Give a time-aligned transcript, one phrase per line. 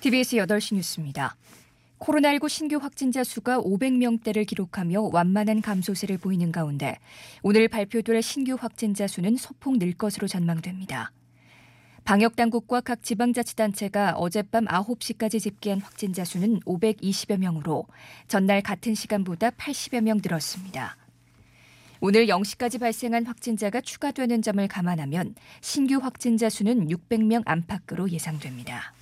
[0.00, 1.36] TBS 8시 뉴스입니다.
[1.98, 6.98] 코로나19 신규 확진자 수가 500명대를 기록하며 완만한 감소세를 보이는 가운데
[7.42, 11.12] 오늘 발표될 신규 확진자 수는 소폭 늘 것으로 전망됩니다.
[12.04, 17.86] 방역당국과 각 지방자치단체가 어젯밤 9시까지 집계한 확진자 수는 520여 명으로
[18.26, 20.96] 전날 같은 시간보다 80여 명 늘었습니다.
[22.00, 28.94] 오늘 0시까지 발생한 확진자가 추가되는 점을 감안하면 신규 확진자 수는 600명 안팎으로 예상됩니다.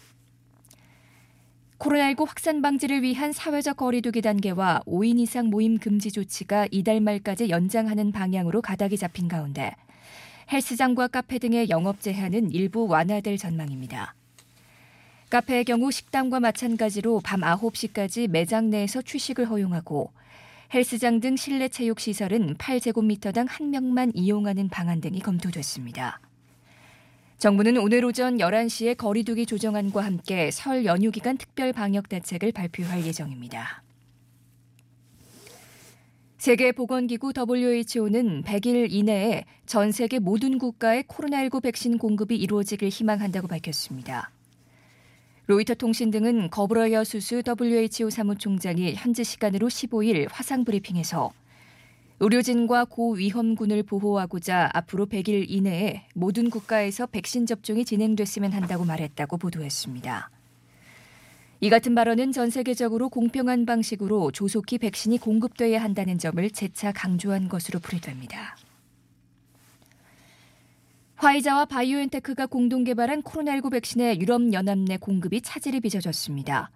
[1.79, 8.11] 코로나19 확산 방지를 위한 사회적 거리두기 단계와 5인 이상 모임 금지 조치가 이달 말까지 연장하는
[8.11, 9.75] 방향으로 가닥이 잡힌 가운데
[10.51, 14.15] 헬스장과 카페 등의 영업 제한은 일부 완화될 전망입니다.
[15.31, 20.11] 카페의 경우 식당과 마찬가지로 밤 9시까지 매장 내에서 취식을 허용하고
[20.75, 26.21] 헬스장 등 실내 체육 시설은 8제곱미터당 1명만 이용하는 방안 등이 검토됐습니다.
[27.39, 33.85] 정부는 오늘 오전 11시에 거리두기 조정안과 함께 설 연휴 기간 특별 방역 대책을 발표할 예정입니다.
[36.39, 44.33] 세계보건기구 WHO는 100일 이내에 전 세계 모든 국가의 코로나19 백신 공급이 이루어지길 희망한다고 밝혔습니다.
[45.47, 51.31] 로이터 통신 등은 거브러여 수수 WHO 사무총장이 현지 시간으로 15일 화상 브리핑에서
[52.21, 60.31] 의료진과 고위험군을 보호하고자 앞으로 100일 이내에 모든 국가에서 백신 접종이 진행됐으면 한다고 말했다고 보도했습니다.
[61.61, 67.79] 이 같은 발언은 전 세계적으로 공평한 방식으로 조속히 백신이 공급돼야 한다는 점을 재차 강조한 것으로
[67.79, 68.57] 풀이됩니다.
[71.17, 76.71] 화이자와 바이오엔테크가 공동 개발한 코로나19 백신의 유럽 연합 내 공급이 차질이 빚어졌습니다.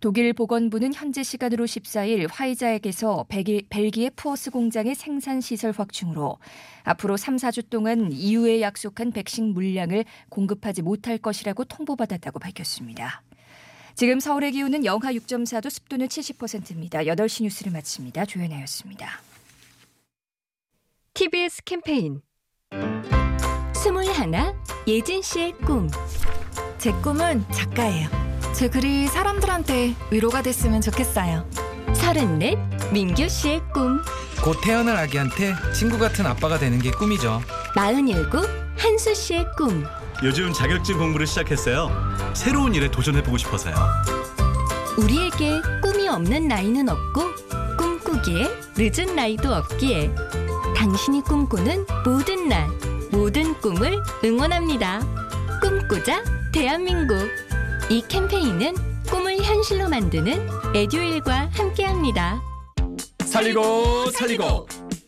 [0.00, 6.38] 독일 보건부는 현재 시간으로 14일 화이자에게서 벨기에 푸어스 공장의 생산 시설 확충으로
[6.84, 13.22] 앞으로 3, 4주 동안 EU에 약속한 백신 물량을 공급하지 못할 것이라고 통보받았다고 밝혔습니다.
[13.94, 17.00] 지금 서울의 기온은 영하 6.4도 습도는 70%입니다.
[17.00, 18.26] 8시 뉴스를 마칩니다.
[18.26, 19.20] 조연아였습니다.
[21.14, 22.20] TBS 캠페인
[23.74, 24.54] 스물 하나
[24.86, 25.88] 예진 씨의 꿈.
[26.76, 28.25] 제 꿈은 작가예요.
[28.56, 31.46] 제 글이 사람들한테 위로가 됐으면 좋겠어요.
[31.92, 32.58] 서른넷
[32.90, 34.00] 민규 씨의 꿈.
[34.42, 37.42] 곧 태어날 아기한테 친구 같은 아빠가 되는 게 꿈이죠.
[37.74, 39.84] 마흔일곱 한수 씨의 꿈.
[40.22, 41.90] 요즘 자격증 공부를 시작했어요.
[42.32, 43.74] 새로운 일에 도전해보고 싶어서요.
[44.96, 50.14] 우리에게 꿈이 없는 나이는 없고 꿈꾸기에 늦은 나이도 없기에
[50.74, 52.70] 당신이 꿈꾸는 모든 날
[53.12, 55.02] 모든 꿈을 응원합니다.
[55.60, 56.24] 꿈꾸자
[56.54, 57.28] 대한민국.
[57.88, 58.74] 이 캠페인은
[59.08, 62.42] 꿈을 현실로 만드는 에듀윌과 함께합니다.
[63.24, 64.66] 살리고 살리고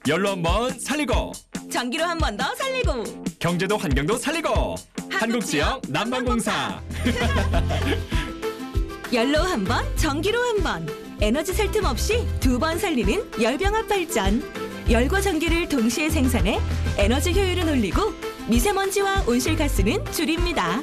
[0.09, 1.33] 열로 한 번 살리고
[1.71, 3.05] 전기로 한 번 더 살리고
[3.39, 4.75] 경제도 환경도 살리고
[5.11, 6.81] 한국지역 난방공사
[9.13, 10.87] 열로 한 번, 전기로 한 번.
[11.21, 14.43] 에너지 살 틈 없이 두 번 살리는 열병합 발전.
[14.91, 16.61] 열과 전기를 동시에 생산해
[16.97, 18.13] 에너지 효율은 올리고
[18.49, 20.83] 미세먼지와 온실가스는 줄입니다.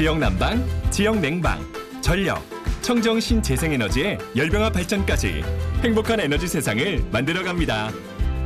[0.00, 1.60] 지역 난방, 지역 냉방,
[2.00, 2.42] 전력,
[2.80, 5.44] 청정 신재생에너지의 열병합 발전까지
[5.84, 7.90] 행복한 에너지 세상을 만들어갑니다.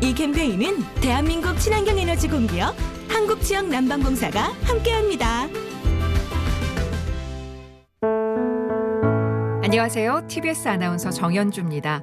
[0.00, 2.74] 이 캠페인은 대한민국 친환경 에너지 공기업
[3.08, 5.46] 한국지역 난방공사가 함께합니다.
[9.62, 10.26] 안녕하세요.
[10.26, 12.00] TBS 아나운서 정연주입니다.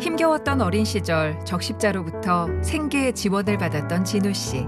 [0.00, 4.66] 힘겨웠던 어린 시절 적십자로부터 생계의 지원을 받았던 진우 씨.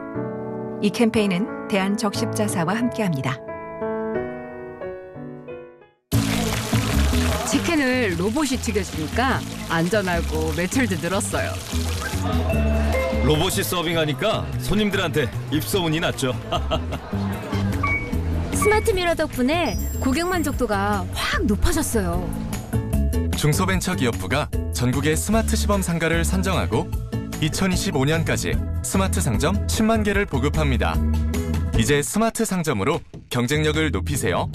[0.82, 3.55] 이 캠페인은 대한적십자사와 함께합니다.
[7.46, 11.52] 치킨을 로봇이 튀겨주니까 안전하고 매출도 늘었어요.
[13.24, 16.34] 로봇이 서빙하니까 손님들한테 입소문이 났죠.
[18.52, 22.28] smart mirror 덕분에 고객 만족도가 확 높아졌어요.
[23.36, 26.90] 중소벤처기업부가 전국의 스마트 시범 상가를 선정하고
[27.40, 30.96] 2025년까지 스마트 상점 10만 개를 보급합니다.
[31.78, 33.00] 이제 스마트 상점으로
[33.30, 34.50] 경쟁력을 높이세요.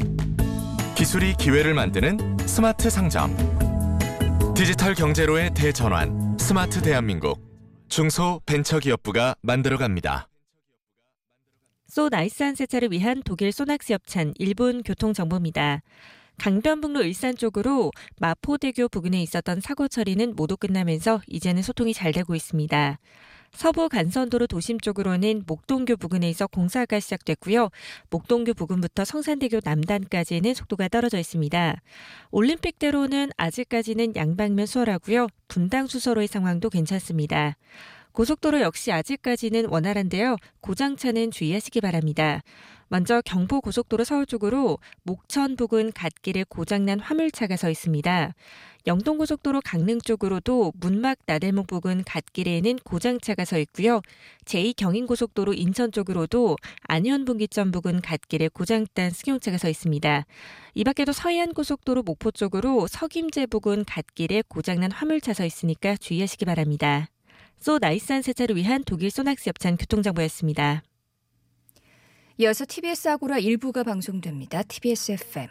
[0.95, 3.35] 기술이 기회를 만드는 스마트 상점.
[4.53, 7.39] 디지털 경제로의 대전환 스마트 대한민국
[7.89, 10.27] 중소 벤처기업부가 만들어갑니다.
[11.87, 15.81] so nice한 세차를 위한 독일 소낙스 협찬 1분 교통정보입니다.
[16.37, 22.97] 강변북로 일산 쪽으로 마포대교 부근에 있었던 사고 처리는 모두 끝나면서 이제는 소통이 잘 되고 있습니다.
[23.53, 27.69] 서부 간선도로 도심 쪽으로는 목동교 부근에서 공사가 시작됐고요.
[28.09, 31.81] 목동교 부근부터 성산대교 남단까지는 속도가 떨어져 있습니다.
[32.31, 35.27] 올림픽대로는 아직까지는 양방면 수월하고요.
[35.47, 37.57] 분당 수서로의 상황도 괜찮습니다.
[38.13, 40.37] 고속도로 역시 아직까지는 원활한데요.
[40.61, 42.41] 고장차는 주의하시기 바랍니다.
[42.91, 48.33] 먼저 경부고속도로 서울 쪽으로 목천 부근 갓길에 고장난 화물차가 서 있습니다.
[48.85, 54.01] 영동고속도로 강릉 쪽으로도 문막 나들목 부근 갓길에는 고장차가 서 있고요.
[54.43, 56.57] 제2경인고속도로 인천 쪽으로도
[56.89, 60.25] 안현분기점 부근 갓길에 고장단 승용차가 서 있습니다.
[60.73, 67.07] 이 밖에도 서해안고속도로 목포 쪽으로 석임제 부근 갓길에 고장난 화물차 서 있으니까 주의하시기 바랍니다.
[67.57, 70.83] 소 나이스한 세차를 위한 독일 소낙스 협찬 교통정보였습니다.
[72.41, 74.63] 이어서 TBS 아고라 일부가 방송됩니다.
[74.63, 75.49] TBS FM.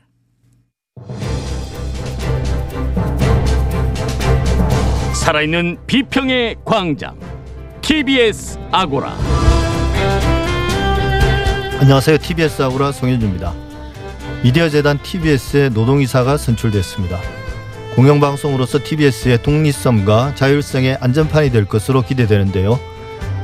[5.15, 7.17] 살아있는 비평의 광장
[7.81, 9.17] TBS 아고라
[11.81, 12.19] 안녕하세요.
[12.19, 13.55] TBS 아고라 송현주입니다.
[14.43, 17.21] 미디어 재단 TBS의 노동이사가 선출됐습니다.
[17.95, 22.90] 공영방송으로서 TBS의 독립성과 자율성의 안전판이 될 것으로 기대되는데요.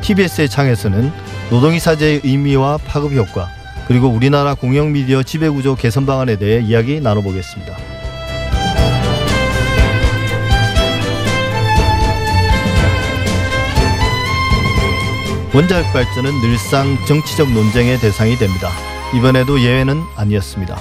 [0.00, 1.12] TBS의 창에서는
[1.50, 3.48] 노동이 사제의 의미와 파급 효과
[3.86, 7.76] 그리고 우리나라 공영 미디어 지배 구조 개선 방안에 대해 이야기 나눠보겠습니다.
[15.54, 18.70] 원자력 발전은 늘상 정치적 논쟁의 대상이 됩니다.
[19.14, 20.76] 이번에도 예외는 아니었습니다.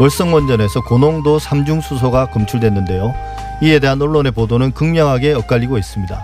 [0.00, 3.14] 월성 원전에서 고농도 삼중 수소가 검출됐는데요.
[3.62, 6.20] 이에 대한 언론의 보도는 극명하게 엇갈리고 있습니다.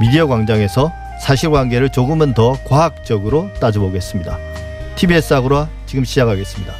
[0.00, 0.92] 미디어 광장에서
[1.24, 4.38] 사실관계를 조금은 더 과학적으로 따져보겠습니다.
[4.94, 6.74] TBS 아고라 지금 시작하겠습니다.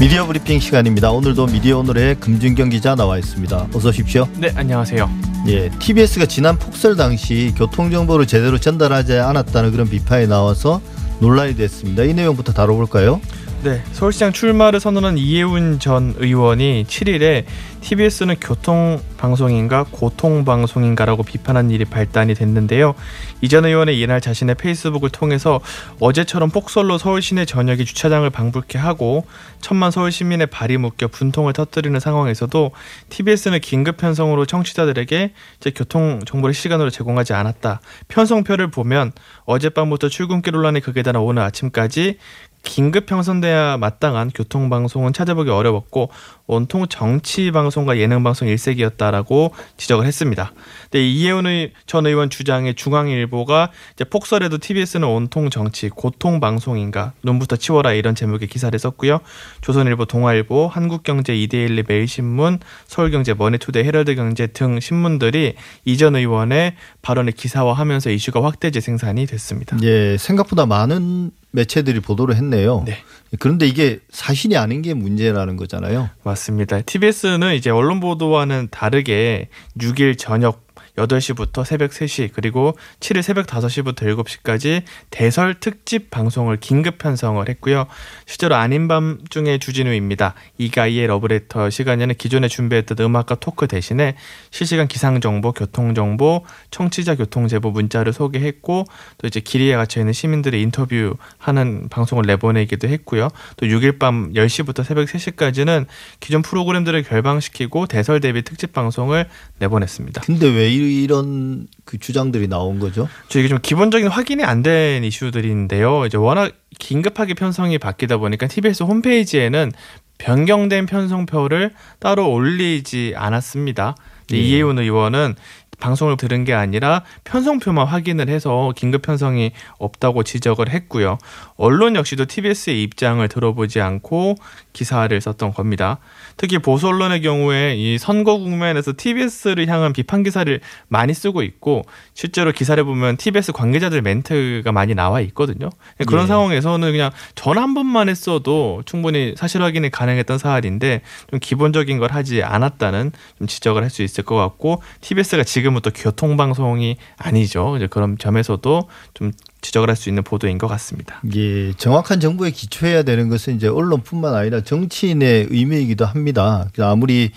[0.00, 1.12] 미디어 브리핑 시간입니다.
[1.12, 3.68] 오늘도 미디어 오늘의 금준경 기자 나와 있습니다.
[3.72, 4.26] 어서 오십시오.
[4.38, 5.08] 네, 안녕하세요.
[5.46, 10.80] 예, TBS가 지난 폭설 당시 교통 정보를 제대로 전달하지 않았다는 그런 비판이 나와서
[11.20, 12.02] 논란이 됐습니다.
[12.02, 13.20] 이 내용부터 다뤄볼까요?
[13.62, 17.44] 네, 서울시장 출마를 선언한 이해운 전 의원이 7일에
[17.82, 22.94] TBS는 교통 방송인가 고통 방송인가라고 비판한 일이 발단이 됐는데요.
[23.42, 25.60] 이 전 의원은 이날 자신의 페이스북을 통해서
[25.98, 29.26] 어제처럼 폭설로 서울 시내 전역이 주차장을 방불케 하고
[29.60, 32.70] 천만 서울 시민의 발이 묶여 분통을 터뜨리는 상황에서도
[33.10, 37.80] TBS는 긴급 편성으로 청취자들에게 이제 교통 정보를 시간으로 제공하지 않았다.
[38.08, 39.12] 편성표를 보면
[39.44, 42.16] 어젯밤부터 출근길 논란이 극에 달한 오늘 아침까지
[42.62, 46.10] 긴급 형성돼야 마땅한 교통방송은 찾아보기 어려웠고
[46.50, 50.52] 온통 정치 방송과 예능 방송 일색이었다라고 지적을 했습니다.
[50.90, 51.44] 네, 이혜원
[51.86, 58.48] 전 의원 주장에 중앙일보가 이제 폭설에도 TBS는 온통 정치 고통 방송인가 눈부터 치워라 이런 제목의
[58.48, 59.20] 기사를 썼고요.
[59.60, 62.58] 조선일보, 동아일보, 한국경제, 이데일리, 매일신문,
[62.88, 65.54] 서울경제, 머니투데이, 헤럴드경제 등 신문들이
[65.84, 69.76] 이전 의원의 발언을 기사화하면서 이슈가 확대 재생산이 됐습니다.
[69.82, 72.84] 예, 생각보다 많은 매체들이 보도를 했네요.
[72.86, 72.98] 네.
[73.38, 76.10] 그런데 이게 사실이 아닌 게 문제라는 거잖아요.
[76.22, 76.39] 맞습니다.
[76.86, 79.48] TBS는 이제 언론 보도와는 다르게
[79.78, 87.48] 6일 저녁 8시부터 새벽 3시 그리고 7일 새벽 5시부터 7시까지 대설 특집 방송을 긴급 편성을
[87.48, 87.86] 했고요.
[88.26, 90.34] 실제로 아닌 밤중에 주진우입니다.
[90.58, 94.14] 이가이의 러브레터 시간에는 기존에 준비했던 음악과 토크 대신에
[94.50, 98.84] 실시간 기상 정보, 교통 정보, 청취자 교통 제보 문자를 소개했고
[99.18, 103.28] 또 이제 길이에 갇혀 있는 시민들의 인터뷰하는 방송을 내보내기도 했고요.
[103.56, 105.86] 또 6일 밤 10시부터 새벽 3시까지는
[106.20, 110.22] 기존 프로그램들을 결방시키고 대설 대비 특집 방송을 내보냈습니다.
[110.22, 113.08] 근데 왜 이런 그 주장들이 나온 거죠?
[113.28, 116.06] 저 이게 좀 기본적인 확인이 안 된 이슈들인데요.
[116.06, 119.72] 이제 워낙 긴급하게 편성이 바뀌다 보니까 TBS 홈페이지에는
[120.18, 123.94] 변경된 편성표를 따로 올리지 않았습니다.
[124.28, 124.36] 네.
[124.36, 125.34] 이혜훈 의원은
[125.80, 131.18] 방송을 들은 게 아니라 편성표만 확인을 해서 긴급 편성이 없다고 지적을 했고요.
[131.56, 134.36] 언론 역시도 TBS의 입장을 들어보지 않고
[134.72, 135.98] 기사를 썼던 겁니다.
[136.36, 141.82] 특히 보수 언론의 경우에 이 선거 국면에서 TBS를 향한 비판 기사를 많이 쓰고 있고
[142.14, 145.68] 실제로 기사를 보면 TBS 관계자들 멘트가 많이 나와 있거든요.
[146.06, 146.26] 그런 예.
[146.28, 152.42] 상황에서는 그냥 전화 한 번만 했어도 충분히 사실 확인이 가능했던 사안인데 좀 기본적인 걸 하지
[152.42, 157.76] 않았다는 좀 지적을 할 수 있을 것 같고 TBS가 지금 부터 교통방송이 아니죠.
[157.76, 161.20] 이제 그런 점에서도 좀 지적을 할 수 있는 보도인 것 같습니다.
[161.34, 166.68] 예, 정확한 정보에 기초해야 되는 것은 이제 언론뿐만 아니라 정치인의 의미이기도 합니다.
[166.78, 167.30] 아무리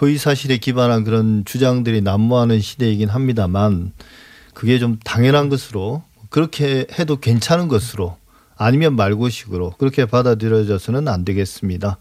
[0.00, 3.92] 허위 사실에 기반한 그런 주장들이 난무하는 시대이긴 합니다만
[4.54, 8.16] 그게 좀 당연한 것으로 그렇게 해도 괜찮은 것으로
[8.56, 11.98] 아니면 말고식으로 그렇게 받아들여져서는 안 되겠습니다.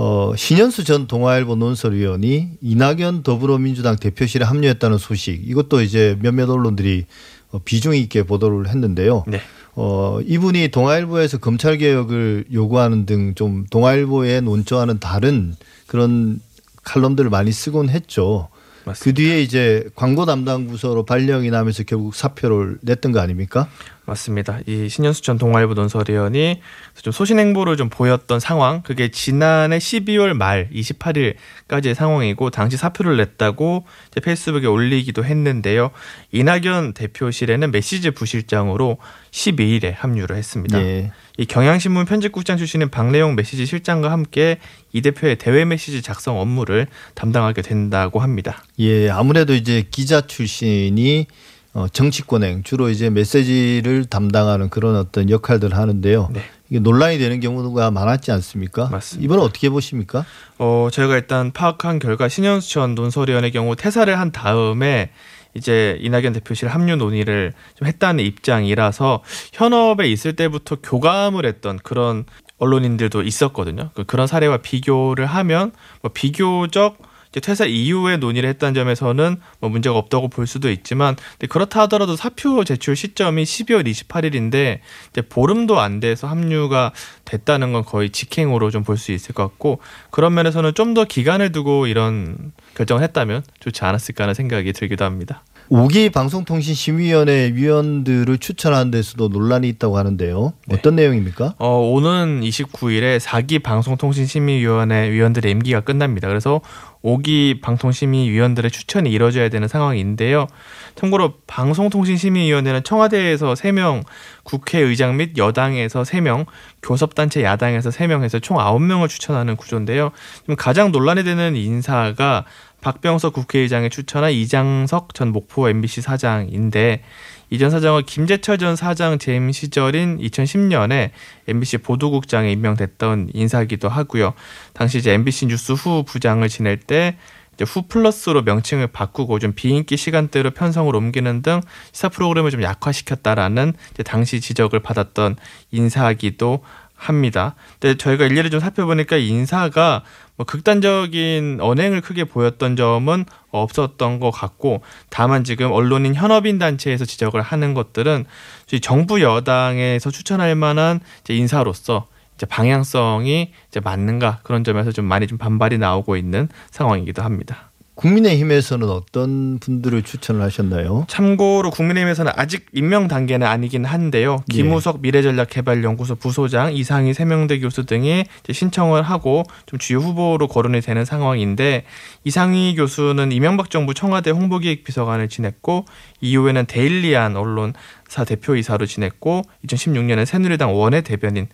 [0.00, 7.06] 어, 신현수 전 동아일보 논설위원이 이낙연 더불어민주당 대표실에 합류했다는 소식 이것도 이제 몇몇 언론들이
[7.50, 9.24] 어, 비중 있게 보도를 했는데요.
[9.26, 9.40] 네.
[9.74, 16.40] 어, 이분이 동아일보에서 검찰 개혁을 요구하는 등 좀 동아일보의 논조와는 다른 그런
[16.84, 18.48] 칼럼들을 많이 쓰곤 했죠.
[18.84, 19.04] 맞습니다.
[19.04, 23.68] 그 뒤에 이제 광고 담당 부서로 발령이 나면서 결국 사표를 냈던 거 아닙니까?
[24.08, 24.60] 맞습니다.
[24.66, 26.60] 이 신현수 전 동아일보 논설위원이
[27.02, 33.84] 좀 소신 행보를 좀 보였던 상황, 그게 지난해 12월 말 28일까지의 상황이고 당시 사표를 냈다고
[34.22, 35.90] 페이스북에 올리기도 했는데요.
[36.32, 38.98] 이낙연 대표실에는 메시지 부실장으로
[39.30, 40.80] 12일에 합류를 했습니다.
[40.80, 41.12] 예.
[41.36, 44.58] 이 경향신문 편집국장 출신인 박래용 메시지 실장과 함께
[44.92, 48.64] 이 대표의 대외 메시지 작성 업무를 담당하게 된다고 합니다.
[48.80, 51.26] 예, 아무래도 이제 기자 출신이
[51.74, 56.30] 어, 정치권행 주로 이제 메시지를 담당하는 그런 어떤 역할들을 하는데요.
[56.32, 56.42] 네.
[56.70, 58.88] 이게 논란이 되는 경우가 많았지 않습니까?
[58.88, 59.24] 맞습니다.
[59.24, 60.24] 이번은 어떻게 보십니까?
[60.58, 65.10] 어, 저희가 일단 파악한 결과 신현수 전 논설위원의 경우 퇴사를 한 다음에
[65.54, 69.22] 이제 이낙연 대표실 합류 논의를 좀 했다는 입장이라서
[69.52, 72.24] 현업에 있을 때부터 교감을 했던 그런
[72.58, 73.90] 언론인들도 있었거든요.
[73.94, 75.72] 그- 그런 사례와 비교를 하면
[76.02, 76.98] 뭐 비교적
[77.30, 81.16] 이제 퇴사 이후에 논의를 했다는 점에서는 뭐 문제가 없다고 볼 수도 있지만
[81.48, 84.78] 그렇다 하더라도 사표 제출 시점이 12월 28일인데
[85.10, 86.92] 이제 보름도 안 돼서 합류가
[87.24, 89.80] 됐다는 건 거의 직행으로 좀 볼 수 있을 것 같고
[90.10, 95.44] 그런 면에서는 좀 더 기간을 두고 이런 결정을 했다면 좋지 않았을까 하는 생각이 들기도 합니다.
[95.68, 100.54] 오기 방송통신심의위원회 위원들을 추천하는 데서도 논란이 있다고 하는데요.
[100.66, 100.76] 네.
[100.76, 101.54] 어떤 내용입니까?
[101.58, 106.28] 어, 오는 29일에 4기 방송통신심의위원회 위원들의 임기가 끝납니다.
[106.28, 106.62] 그래서
[107.04, 110.46] 5기 방통심의위원들의 추천이 이뤄져야 되는 상황인데요.
[110.94, 114.02] 참고로 방송통신심의위원회는 청와대에서 3명,
[114.42, 116.46] 국회의장 및 여당에서 3명,
[116.82, 120.10] 교섭단체 야당에서 3명 해서 총 9명을 추천하는 구조인데요.
[120.40, 122.44] 지금 가장 논란이 되는 인사가
[122.80, 127.02] 박병석 국회의장의 추천한 이장석 전 목포 MBC 사장인데
[127.50, 131.10] 이전 사장은 김재철 전 사장 재임 시절인 2010년에
[131.46, 134.34] MBC 보도국장에 임명됐던 인사이기도 하고요.
[134.74, 137.16] 당시 이제 MBC 뉴스 후 부장을 지낼 때
[137.54, 141.60] 이제 후 플러스로 명칭을 바꾸고 좀 비인기 시간대로 편성을 옮기는 등
[141.92, 145.36] 시사 프로그램을 좀 약화시켰다라는 이제 당시 지적을 받았던
[145.72, 146.62] 인사기도
[146.98, 147.54] 합니다.
[147.78, 150.02] 근데 저희가 일일이 좀 살펴보니까 이 인사가
[150.36, 157.40] 뭐 극단적인 언행을 크게 보였던 점은 없었던 것 같고 다만 지금 언론인 현업인 단체에서 지적을
[157.40, 158.26] 하는 것들은
[158.72, 165.38] 이 정부 여당에서 추천할 만한 인사로서 이제 방향성이 이제 맞는가 그런 점에서 좀 많이 좀
[165.38, 167.67] 반발이 나오고 있는 상황이기도 합니다.
[167.98, 171.04] 국민의힘에서는 어떤 분들을 추천을 하셨나요?
[171.08, 174.44] 참고로 국민의힘에서는 아직 임명 단계는 아니긴 한데요.
[174.52, 174.56] 예.
[174.56, 181.84] 김우석 미래전략개발연구소 부소장, 이상희 세명대 교수 등이 신청을 하고 좀 주요 후보로 거론이 되는 상황인데
[182.22, 185.84] 이상희 교수는 이명박 정부 청와대 홍보기획비서관을 지냈고
[186.20, 191.48] 이후에는 데일리안 언론사 대표이사로 지냈고 2016년에 새누리당 원외 대변인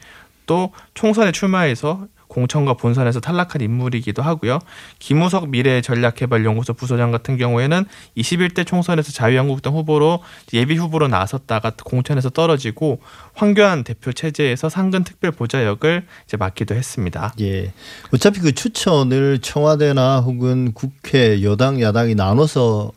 [0.46, 4.58] 또 총선에 출마해서 공천과 본선에서 탈락한 인물이기도 하고요.
[4.98, 7.84] 김우석 미래 전략개발연구소 부소장 같은 경우에는
[8.16, 10.18] 21대 총선에서 자유한국당 후보로
[10.52, 13.00] 예비 후보로 나섰다가 공천에서 떨어지고
[13.34, 17.32] 황교안 대표 체제에서 상근 특별 보좌역을 이제 맡기도 했습니다.
[17.40, 17.72] 예.
[18.12, 22.90] 어차피 그 추천을 청와대나 혹은 국회 여당 야당이 나눠서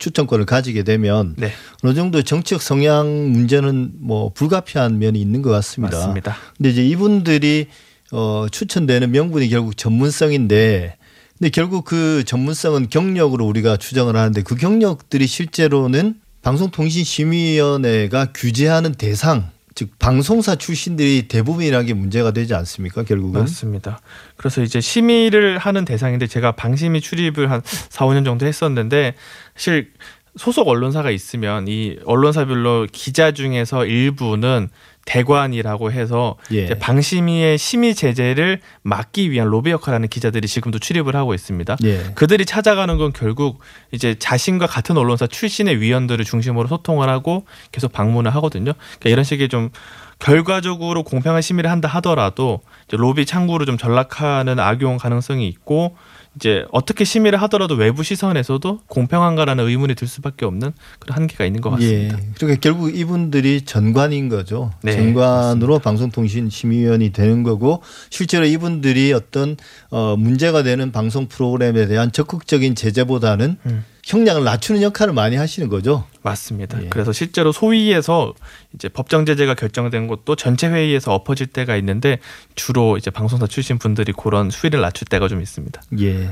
[0.00, 1.52] 추천권을 가지게 되면 네.
[1.84, 5.98] 어느 정도 정치적 성향 문제는 뭐 불가피한 면이 있는 것 같습니다.
[5.98, 6.36] 맞습니다.
[6.56, 7.68] 근데 이제 이분들이
[8.12, 10.96] 어 추천되는 명분이 결국 전문성인데
[11.38, 19.98] 근데 결국 그 전문성은 경력으로 우리가 추정을 하는데 그 경력들이 실제로는 방송통신심의위원회가 규제하는 대상 즉
[19.98, 24.00] 방송사 출신들이 대부분이라는 게 문제가 되지 않습니까 결국은 맞습니다.
[24.36, 29.14] 그래서 이제 심의를 하는 대상인데 제가 방심위 출입을 한 4, 5년 정도 했었는데
[29.54, 29.90] 사실
[30.36, 34.68] 소속 언론사가 있으면 이 언론사별로 기자 중에서 일부는
[35.04, 36.64] 대관이라고 해서 예.
[36.64, 41.76] 이제 방심위의 심의 제재를 막기 위한 로비 역할을 하는 기자들이 지금도 출입을 하고 있습니다.
[41.84, 42.12] 예.
[42.14, 48.34] 그들이 찾아가는 건 결국 이제 자신과 같은 언론사 출신의 위원들을 중심으로 소통을 하고 계속 방문을
[48.36, 48.72] 하거든요.
[48.74, 49.70] 그러니까 이런 식의 좀
[50.18, 55.96] 결과적으로 공평한 심의를 한다 하더라도 로비 창구로 좀 전락하는 악용 가능성이 있고
[56.36, 61.70] 이제 어떻게 심의를 하더라도 외부 시선에서도 공평한가라는 의문이 들 수밖에 없는 그런 한계가 있는 것
[61.70, 62.18] 같습니다.
[62.18, 62.22] 예.
[62.36, 64.72] 그러니까 결국 이분들이 전관인 거죠.
[64.82, 69.56] 네, 전관으로 방송통신심의위원이 되는 거고 실제로 이분들이 어떤
[69.90, 73.84] 어 문제가 되는 방송 프로그램에 대한 적극적인 제재보다는 음.
[74.04, 76.04] 형량을 낮추는 역할을 많이 하시는 거죠.
[76.22, 76.78] 맞습니다.
[76.90, 78.34] 그래서 실제로 소위에서
[78.74, 82.18] 이제 법정 제재가 결정된 것도 전체 회의에서 엎어질 때가 있는데
[82.54, 85.80] 주로 이제 방송사 출신 분들이 그런 수위를 낮출 때가 좀 있습니다.
[86.00, 86.30] 예.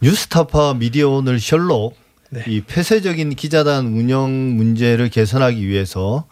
[0.00, 1.96] 뉴스타파 미디어 오늘 셜록
[2.30, 2.44] 네.
[2.46, 6.26] 이 폐쇄적인 기자단 운영 문제를 개선하기 위해서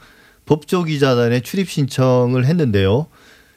[0.46, 3.06] 법조 기자단에 출입 신청을 했는데요.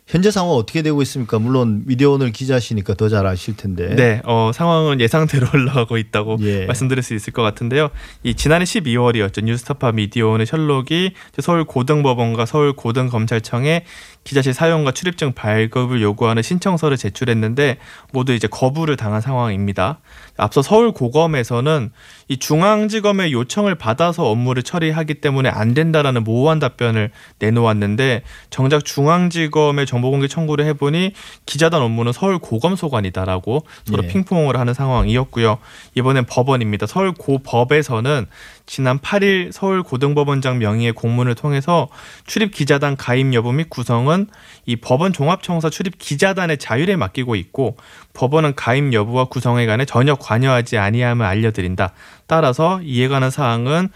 [0.07, 1.37] 현재 상황 어떻게 되고 있습니까?
[1.37, 3.93] 물론 미디어 오늘 기자시니까 더 잘 아실 텐데.
[3.95, 6.65] 네, 어, 상황은 예상대로 흘러가고 있다고 예.
[6.65, 7.89] 말씀드릴 수 있을 것 같은데요.
[8.23, 9.43] 이 지난해 12월이었죠.
[9.43, 13.83] 뉴스타파 미디어오늘 셜록이 서울 고등법원과 서울 고등검찰청에
[14.23, 17.77] 기자실 사용과 출입증 발급을 요구하는 신청서를 제출했는데
[18.11, 19.99] 모두 이제 거부를 당한 상황입니다.
[20.37, 21.91] 앞서 서울 고검에서는
[22.27, 30.27] 이 중앙지검의 요청을 받아서 업무를 처리하기 때문에 안 된다라는 모호한 답변을 내놓았는데 정작 중앙지검에 정보공개
[30.27, 31.13] 청구를 해보니
[31.45, 34.07] 기자단 업무는 서울 고검 소관이다라고 서로 예.
[34.07, 35.57] 핑퐁을 하는 상황이었고요.
[35.95, 36.85] 이번엔 법원입니다.
[36.87, 38.25] 서울 고법에서는
[38.67, 41.87] 지난 8일 서울 고등법원장 명의의 공문을 통해서
[42.27, 44.27] 출입 기자단 가입 여부 및 구성은
[44.65, 47.77] 이 법원 종합청사 출입 기자단의 자율에 맡기고 있고
[48.13, 51.93] 법원은 가입 여부와 구성에 관해 전혀 관여하지 아니함을 알려드린다.
[52.27, 53.89] 따라서 이에 관한 사항은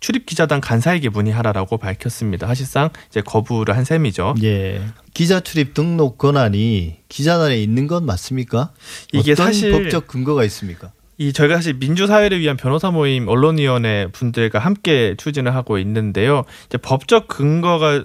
[0.00, 2.46] 출입 기자단 간사에게 문의하라라고 밝혔습니다.
[2.46, 4.34] 사실상 이제 거부를 한 셈이죠.
[4.42, 4.82] 예.
[5.14, 8.72] 기자 출입 등록 권한이 기자단에 있는 건 맞습니까?
[9.12, 10.92] 이게 사실 법적 근거가 있습니까?
[11.18, 16.44] 이 저희가 사실 민주사회를 위한 변호사 모임 언론위원회 분들과 함께 추진을 하고 있는데요.
[16.66, 18.04] 이제 법적 근거가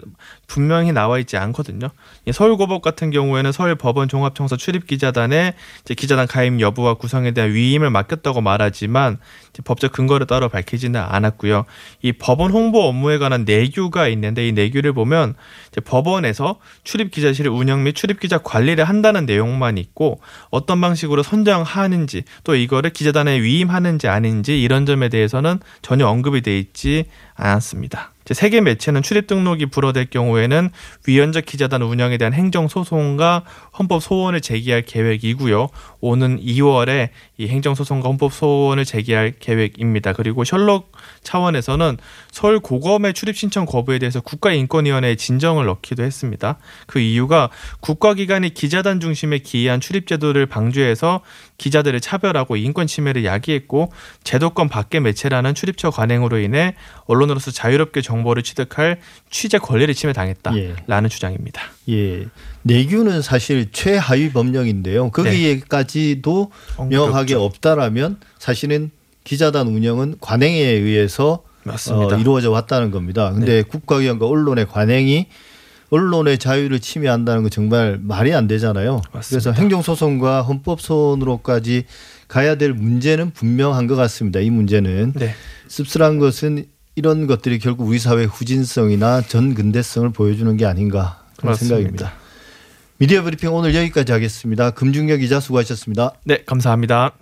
[0.53, 1.89] 분명히 나와 있지 않거든요.
[2.27, 5.55] 이 서울고법 같은 경우에는 서울법원 종합청사 출입기자단에
[5.97, 9.17] 기자단 가입 여부와 구성에 대한 위임을 맡겼다고 말하지만
[9.63, 11.65] 법적 근거를 따로 밝히지는 않았고요.
[12.03, 15.33] 이 법원 홍보 업무에 관한 내규가 있는데 이 내규를 보면
[15.85, 22.53] 법원에서 출입 기자실을 운영 및 출입 기자 관리를 한다는 내용만 있고 어떤 방식으로 선정하는지 또
[22.53, 28.12] 이거를 기자단에 위임하는지 아닌지 이런 점에 대해서는 전혀 언급이 돼 있지 않았습니다.
[28.31, 30.69] 세계 매체는 출입 등록이 불어될 경우에는
[31.07, 33.43] 위헌적 기자단 운영에 대한 행정 소송과
[33.77, 35.69] 헌법 소원을 제기할 계획이고요.
[35.99, 40.13] 오는 2월에 이 행정 소송과 헌법 소원을 제기할 계획입니다.
[40.13, 40.91] 그리고 셜록
[41.23, 41.97] 차원에서는
[42.31, 46.57] 서울 고검의 출입 신청 거부에 대해서 국가인권위원회에 진정을 넣기도 했습니다.
[46.87, 47.49] 그 이유가
[47.81, 51.21] 국가기관이 기자단 중심의 기이한 출입 제도를 방조해서
[51.63, 53.93] 기자들을 차별하고 인권 침해를 야기했고
[54.25, 58.99] 제도권 밖의 매체라는 출입처 관행으로 인해 언론으로서 자유롭게 정보를 취득할
[59.29, 61.61] 취재 권리를 침해당했다라는 주장입니다.
[61.87, 62.25] 예.
[62.63, 65.11] 내규는 사실 최하위 법령인데요.
[65.11, 66.51] 거기에까지도
[66.89, 68.91] 명확하게 없다라면 사실은
[69.23, 72.17] 기자단 운영은 관행에 의해서 맞습니다.
[72.17, 73.31] 어, 이루어져 왔다는 겁니다.
[73.31, 75.27] 근데 국가기관과 언론의 관행이
[75.89, 79.01] 언론의 자유를 침해한다는 건 정말 말이 안 되잖아요.
[79.29, 81.85] 그래서 행정소송과 헌법소원으로까지
[82.27, 84.39] 가야 될 문제는 분명한 것 같습니다.
[84.39, 85.35] 이 문제는 네.
[85.67, 86.65] 씁쓸한 것은
[86.95, 91.75] 이런 것들이 결국 우리 사회 후진성이나 전근대성을 보여주는 게 아닌가 그런 맞습니다.
[91.75, 92.13] 생각입니다.
[92.97, 94.71] 미디어 브리핑 오늘 여기까지 하겠습니다.
[94.71, 96.13] 금중혁 기자 수고하셨습니다.
[96.25, 97.13] 네, 감사합니다.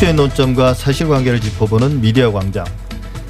[0.00, 2.64] 이슈의 논점과 사실관계를 짚어보는 미디어 광장.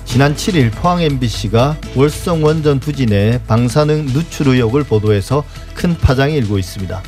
[0.05, 5.43] 지난 7일 포항 MBC가 월성 원전 부지 내 방사능 누출 의혹을 보도해서
[5.75, 7.03] 큰 파장이 일고 있습니다.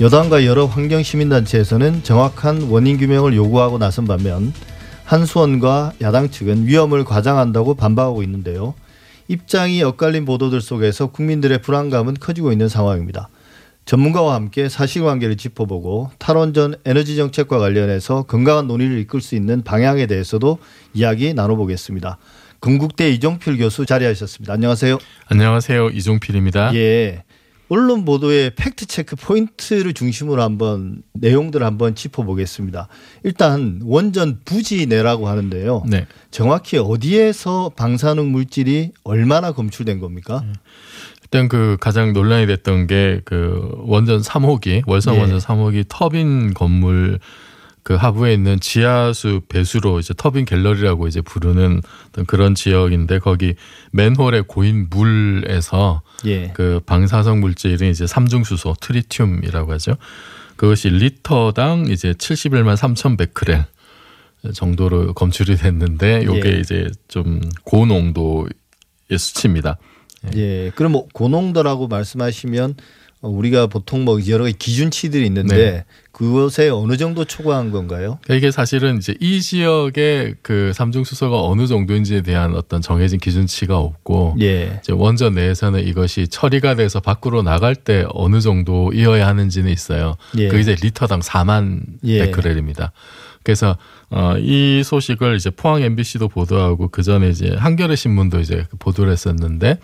[0.00, 4.54] 여당과 여러 환경 시민단체에서는 정확한 원인 규명을 요구하고 나선 반면
[5.04, 8.72] 한수원과 야당 측은 위험을 과장한다고 반박하고 있는데요.
[9.28, 13.28] 입장이 엇갈린 보도들 속에서 국민들의 불안감은 커지고 있는 상황입니다.
[13.88, 20.58] 전문가와 함께 사실관계를 짚어보고 탈원전 에너지 정책과 관련해서 건강한 논의를 이끌 수 있는 방향에 대해서도
[20.92, 22.18] 이야기 나눠보겠습니다.
[22.60, 24.52] 건국대 이종필 교수 자리하셨습니다.
[24.52, 24.98] 안녕하세요.
[25.28, 25.88] 안녕하세요.
[25.88, 26.74] 이종필입니다.
[26.74, 27.24] 예.
[27.70, 32.88] 언론 보도의 fact check 포인트를 중심으로 한번 내용들을 한번 짚어보겠습니다.
[33.24, 35.84] 일단 원전 부지 내라고 하는데요.
[35.88, 36.06] 네.
[36.30, 40.44] 정확히 어디에서 방사능 물질이 얼마나 검출된 겁니까?
[41.30, 45.20] 일단 그 가장 논란이 됐던 게 그 원전 3호기 월성 예.
[45.20, 47.18] 원전 3호기 터빈 건물
[47.82, 53.54] 그 하부에 있는 지하수 배수로 이제 터빈 갤러리라고 이제 부르는 어떤 그런 지역인데 거기
[53.92, 56.52] 맨홀에 고인 물에서 예.
[56.54, 59.96] 그 방사성 물질은 이제 삼중수소 트리튬이라고 하죠.
[60.56, 63.64] 그것이 리터당 이제 71만 3,100g
[64.54, 66.60] 정도로 검출이 됐는데 요게 예.
[66.60, 68.48] 이제 좀 고농도
[69.16, 69.78] 수치입니다.
[70.36, 70.70] 예.
[70.74, 72.76] 그럼 뭐 고농도라고 말씀하시면
[73.20, 75.84] 어, 우리가 보통 뭐 여러 가지 기준치들이 있는데 네.
[76.12, 78.18] 그것에 어느 정도 초과한 건가요?
[78.30, 84.36] 이게 사실은 이제 이 지역의 그 삼중 수소가 어느 정도인지에 대한 어떤 정해진 기준치가 없고
[84.40, 84.78] 예.
[84.82, 90.16] 이제 원전 내에서는 이것이 처리가 돼서 밖으로 나갈 때 어느 정도이어야 하는지는 있어요.
[90.38, 90.48] 예.
[90.48, 92.26] 그 이제 리터당 4만 예.
[92.26, 92.92] 베크렐입니다.
[93.42, 93.76] 그래서
[94.10, 99.78] 어, 이 소식을 이제 포항 MBC도 보도하고 그 전에 이제 한겨레 신문도 이제 보도를 했었는데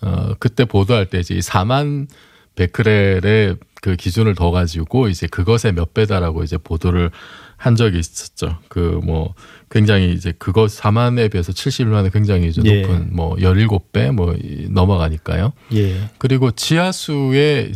[0.00, 2.08] 어, 그때 보도할 때 이제 4만
[2.54, 7.10] 베크렐의 그 기준을 더 가지고 이제 그것의 몇 배다라고 이제 보도를
[7.56, 8.58] 한 적이 있었죠.
[8.68, 9.34] 그 뭐
[9.70, 12.82] 굉장히 이제 그것 4만에 비해서 71만은 굉장히 이제 예.
[12.82, 14.36] 높은 뭐 17배 뭐
[14.70, 15.52] 넘어가니까요.
[15.74, 16.10] 예.
[16.18, 17.72] 그리고 지하수에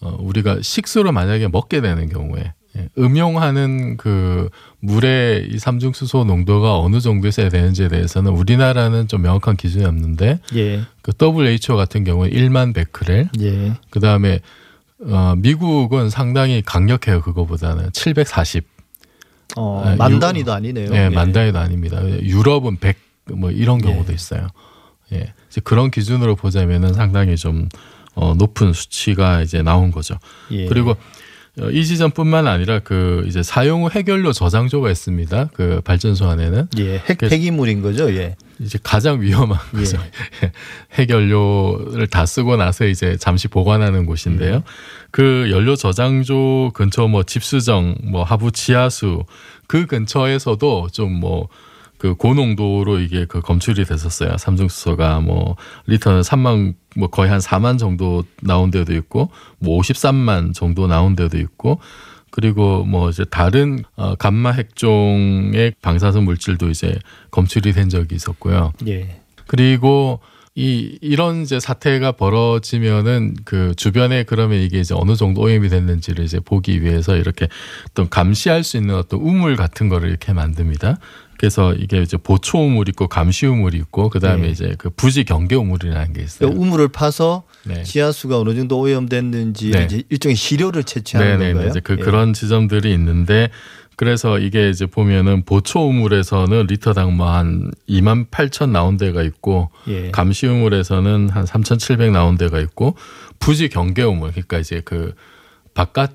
[0.00, 2.52] 어 우리가 식수를 만약에 먹게 되는 경우에 예,
[2.98, 4.48] 음용하는 그
[4.80, 10.80] 물의 이 삼중수소 농도가 어느 정도 있어야 되는지에 대해서는 우리나라는 좀 명확한 기준이 없는데 예.
[11.02, 13.72] 그 WHO 같은 경우에 1만 베크렐 예.
[13.90, 14.40] 그다음에
[15.04, 18.64] 어 미국은 상당히 강력해요 그거보다는 740
[19.56, 20.88] 어, 아, 만 유- 단위도 아니네요.
[20.88, 21.08] 네, 예.
[21.10, 22.02] 만 단위도 아닙니다.
[22.22, 22.96] 유럽은 100
[23.34, 24.48] 뭐 이런 경우도 있어요.
[25.12, 25.32] 예.
[25.50, 27.68] 이제 그런 기준으로 보자면은 상당히 좀
[28.14, 30.16] 어, 높은 수치가 이제 나온 거죠.
[30.50, 30.66] 예.
[30.66, 30.96] 그리고 어,
[31.70, 35.50] 이 지점뿐만 아니라 그 이제 사용 후 해결료 저장소가 있습니다.
[35.52, 36.96] 그 발전소 안에는 예.
[37.06, 38.10] 핵 폐기물인 거죠.
[38.14, 38.36] 예.
[38.58, 39.98] 이제 가장 위험한 거죠.
[40.94, 44.56] 해결료를 다 쓰고 나서 이제 잠시 보관하는 곳인데요.
[44.56, 44.62] 음.
[45.10, 49.24] 그 연료 저장소 근처 뭐 집수정, 뭐 하부 지하수
[49.66, 51.48] 그 근처에서도 좀뭐
[52.02, 54.36] 그 고농도로 이게 그 검출이 됐었어요.
[54.36, 55.54] 삼중수소가 뭐
[55.86, 61.38] 리터는 3만 뭐 거의 한 4만 정도 나온 데도 있고 뭐 53만 정도 나온 데도
[61.38, 61.78] 있고
[62.32, 66.98] 그리고 뭐 이제 다른 어 감마 핵종의 방사선 물질도 이제
[67.30, 68.72] 검출이 된 적이 있었고요.
[68.88, 69.20] 예.
[69.46, 70.18] 그리고
[70.56, 76.40] 이 이런 이제 사태가 벌어지면은 그 주변에 그러면 이게 이제 어느 정도 오염이 됐는지를 이제
[76.40, 77.48] 보기 위해서 이렇게
[77.90, 80.98] 어떤 감시할 수 있는 어떤 우물 같은 거를 이렇게 만듭니다.
[81.42, 84.50] 그래서 이게 이제 보초 우물 있고 감시 우물이 있고 그다음에 네.
[84.50, 86.38] 이제 그 부지 경계 우물이라는 게 있어요.
[86.50, 87.82] 그러니까 우물을 파서 네.
[87.82, 89.84] 지하수가 어느 정도 오염됐는지 네.
[89.86, 91.70] 이제 일종의 시료를 채취하는 네네 건가요?
[91.70, 91.96] 이제 그 예.
[91.96, 93.50] 그런 지점들이 있는데
[93.96, 100.12] 그래서 이게 이제 보면은 보초 우물에서는 리터당 뭐 한 2만 8천 나온 데가 있고 예.
[100.12, 102.94] 감시 우물에서는 한 3,700 나온 데가 있고
[103.40, 105.12] 부지 경계 우물 그러니까 이제 그
[105.74, 106.14] 바깥에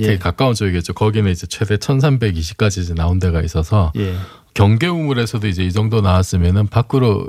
[0.00, 0.18] 예.
[0.18, 0.92] 가까운 쪽이겠죠.
[0.92, 4.14] 거기는 이제 최대 1,320까지 이제 나온 데가 있어서 예.
[4.58, 7.28] 경계 우물에서도 이제 이 정도 나왔으면은 밖으로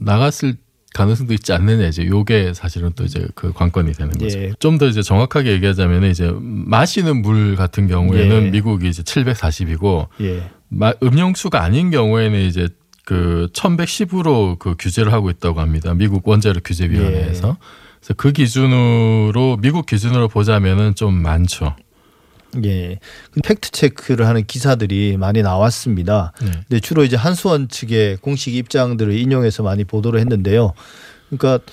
[0.00, 0.56] 나갔을
[0.94, 4.36] 가능성도 있지 않느냐 이제 요게 사실은 또 이제 그 관건이 되는 거죠.
[4.36, 4.52] 예.
[4.58, 8.50] 좀더 이제 정확하게 얘기하자면 이제 마시는 물 같은 경우에는 예.
[8.50, 10.50] 미국이 이제 740이고 예.
[10.68, 12.68] 마- 음용수가 아닌 경우에는 이제
[13.04, 15.94] 그 1110으로 그 규제를 하고 있다고 합니다.
[15.94, 17.58] 미국 원자력 규제 위원회에서.
[18.00, 21.76] 그래서 그 기준으로 미국 기준으로 보자면은 좀 많죠.
[22.64, 22.98] 예.
[23.42, 26.32] 팩트 체크를 하는 기사들이 많이 나왔습니다.
[26.40, 26.50] 네.
[26.68, 30.72] 근데 주로 이제 한수원 측의 공식 입장들을 인용해서 많이 보도를 했는데요.
[31.28, 31.64] 그러니까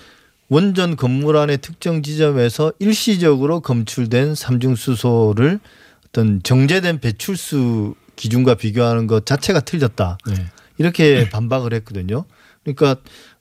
[0.49, 5.59] 원전 건물 안의 특정 지점에서 일시적으로 검출된 삼중수소를
[6.07, 10.17] 어떤 정제된 배출수 기준과 비교하는 것 자체가 틀렸다.
[10.27, 10.35] 네.
[10.77, 12.25] 이렇게 반박을 했거든요.
[12.63, 12.95] 그러니까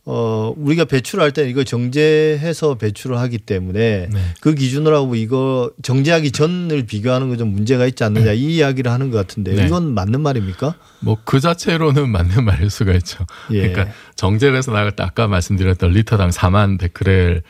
[0.04, 4.20] 어 우리가 배출할 때는 이거 정제해서 배출을 하기 때문에 네.
[4.40, 9.10] 그 기준으로 하고 이거 정제하기 전을 비교하는 거 좀 문제가 있지 않느냐 이 이야기를 하는
[9.10, 9.66] 것 같은데 네.
[9.66, 10.74] 이건 맞는 말입니까?
[11.00, 13.24] 뭐 그 자체로는 맞는 말일 수가 있죠.
[13.52, 13.68] 예.
[13.68, 17.42] 그러니까 정제를 해서 나갈 때 아까 말씀드렸던 리터당 4만 베크렐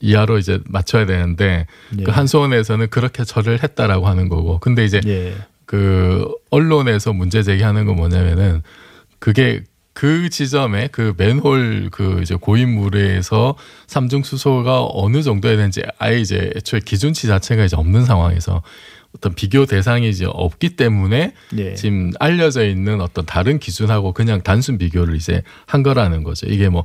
[0.00, 1.66] 이하로 이제 맞춰야 되는데
[1.98, 2.02] 예.
[2.04, 4.58] 그 한수원에서는 그렇게 절을 했다라고 하는 거고.
[4.60, 5.34] 근데 이제 예.
[5.64, 8.62] 그 언론에서 문제 제기하는 건 뭐냐면은
[9.18, 9.64] 그게
[9.98, 13.56] 그 지점에 그 맨홀 그 이제 고인물에서
[13.88, 18.62] 삼중 수소가 어느 정도야 되는지 아예 이제 애초에 기준치 자체가 이제 없는 상황에서
[19.16, 21.74] 어떤 비교 대상이 이제 없기 때문에 예.
[21.74, 26.46] 지금 알려져 있는 어떤 다른 기준하고 그냥 단순 비교를 이제 한 거라는 거죠.
[26.46, 26.84] 이게 뭐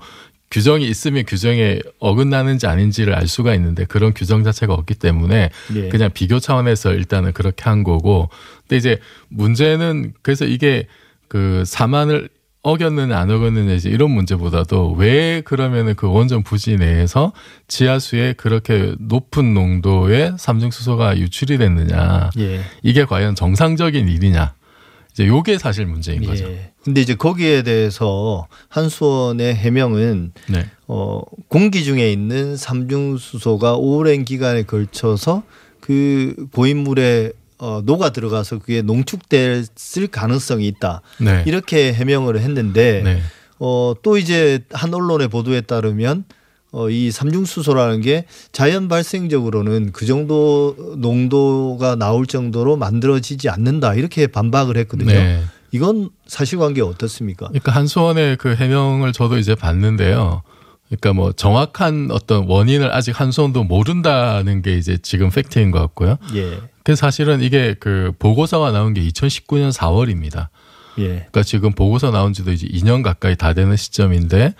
[0.50, 5.90] 규정이 있으면 규정에 어긋나는지 아닌지를 알 수가 있는데 그런 규정 자체가 없기 때문에 예.
[5.90, 8.30] 그냥 비교 차원에서 일단은 그렇게 한 거고.
[8.62, 9.00] 근데 이제
[9.30, 10.88] 문제는 그래서 이게
[11.28, 12.30] 그 4만을
[12.64, 17.34] 어겼느냐 안 어겼느냐 이제 이런 문제보다도 왜 그러면은 그 원전 부지 내에서
[17.68, 22.62] 지하수에 그렇게 높은 농도의 삼중수소가 유출이 됐느냐 예.
[22.82, 24.56] 이게 과연 정상적인 일이냐
[25.12, 26.46] 이제 요게 사실 문제인 거죠.
[26.46, 26.72] 예.
[26.84, 30.66] 근데 이제 거기에 대해서 한수원의 해명은 네.
[30.88, 35.44] 어, 공기 중에 있는 삼중수소가 오랜 기간에 걸쳐서
[35.82, 41.02] 그 고인물에 어, 녹아 들어가서 그게 농축됐을 가능성이 있다.
[41.20, 41.46] 네.
[41.48, 43.22] 이렇게 해명을 했는데 네.
[43.58, 46.26] 어, 또 이제 한 언론의 보도에 따르면
[46.74, 54.76] 어, 이 삼중수소라는 게 자연 발생적으로는 그 정도 농도가 나올 정도로 만들어지지 않는다 이렇게 반박을
[54.80, 55.14] 했거든요.
[55.14, 55.42] 네.
[55.72, 57.48] 이건 사실관계 어떻습니까?
[57.48, 60.44] 그러니까 한수원의 그 해명을 저도 이제 봤는데요.
[60.90, 66.18] 그러니까 뭐 정확한 어떤 원인을 아직 한수원도 모른다는 게 이제 지금 팩트인 것 같고요.
[66.36, 66.60] 예.
[66.84, 70.50] 그 사실은 이게 그 보고서가 나온 게 2019년 4월입니다.
[71.00, 71.08] 예.
[71.08, 74.54] 그러니까 지금 보고서 나온 지도 이제 2년 가까이 다 되는 시점인데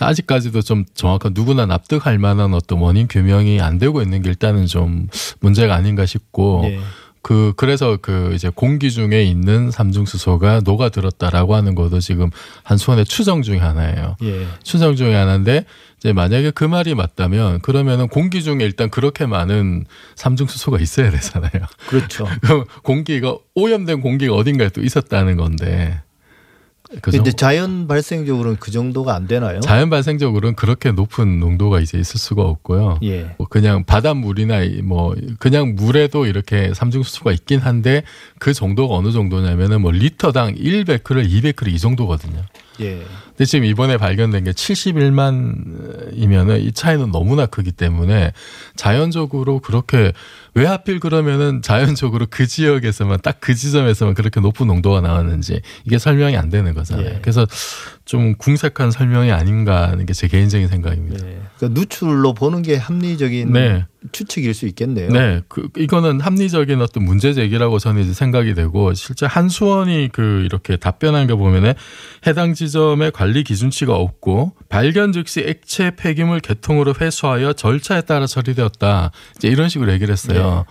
[0.00, 5.08] 아직까지도 좀 정확한 누구나 납득할 만한 어떤 원인 규명이 안 되고 있는 게 일단은 좀
[5.40, 6.80] 문제가 아닌가 싶고 예.
[7.28, 12.30] 그 그래서 그 이제 공기 중에 있는 삼중수소가 녹아들었다라고 하는 것도 지금
[12.62, 14.16] 한수원의 추정 중에 하나예요.
[14.22, 14.46] 예.
[14.62, 15.66] 추정 중에 하나인데
[15.98, 21.66] 이제 만약에 그 말이 맞다면 그러면은 공기 중에 일단 그렇게 많은 삼중수소가 있어야 되잖아요.
[21.88, 22.26] 그렇죠.
[22.40, 26.00] 그럼 공기가 오염된 공기가 어딘가에 또 있었다는 건데.
[27.02, 27.18] 그죠?
[27.18, 29.60] 근데 자연 발생적으로는 그 정도가 안 되나요?
[29.60, 32.98] 자연 발생적으로는 그렇게 높은 농도가 이제 있을 수가 없고요.
[33.02, 33.34] 예.
[33.36, 38.04] 뭐 그냥 바닷물이나 이뭐 그냥 물에도 이렇게 삼중수소가 있긴 한데
[38.38, 42.42] 그 정도가 어느 정도냐면은 뭐 리터당 1베크를 2베크를 이 정도거든요.
[42.80, 43.04] 예.
[43.28, 48.32] 근데 지금 이번에 발견된 게 71만이면은 이 차이는 너무나 크기 때문에
[48.76, 50.12] 자연적으로 그렇게
[50.54, 56.36] 왜 하필 그러면은 자연적으로 그 지역에서만 딱 그 지점에서만 그렇게 높은 농도가 나왔는지 이게 설명이
[56.36, 57.06] 안 되는 거잖아요.
[57.06, 57.18] 예.
[57.22, 57.46] 그래서
[58.04, 61.24] 좀 궁색한 설명이 아닌가 하는 게 제 개인적인 생각입니다.
[61.58, 63.86] 그러니까 누출로 보는 게 합리적인 네.
[64.10, 65.10] 추측일 수 있겠네요.
[65.10, 70.76] 네, 그 이거는 합리적인 어떤 문제 제기라고 저는 이제 생각이 되고 실제 한수원이 그 이렇게
[70.76, 71.74] 답변한 거 보면은
[72.26, 79.10] 해당 지 점에 관리 기준치가 없고 발견 즉시 액체 폐기물 개통으로 회수하여 절차에 따라 처리되었다.
[79.36, 80.64] 이제 이런 식으로 얘기를 했어요.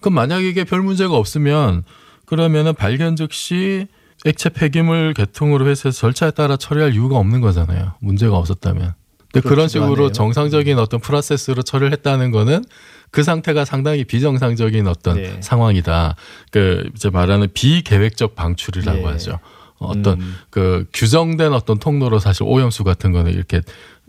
[0.00, 1.84] 그럼 만약 이게 별 문제가 없으면
[2.26, 3.86] 그러면은 발견 즉시
[4.24, 7.94] 액체 폐기물 개통으로 회수해서 절차에 따라 처리할 이유가 없는 거잖아요.
[8.00, 8.94] 문제가 없었다면.
[9.32, 10.12] 근데 그런 식으로 않네요.
[10.12, 12.64] 정상적인 어떤 프로세스로 처리를 했다는 거는
[13.10, 15.36] 그 상태가 상당히 비정상적인 어떤 네.
[15.40, 16.16] 상황이다.
[16.50, 19.04] 그 이제 말하는 비계획적 방출이라고 예.
[19.04, 19.38] 하죠.
[19.78, 20.34] 어떤 음.
[20.50, 23.60] 그 규정된 어떤 통로로 사실 오염수 같은 거는 이렇게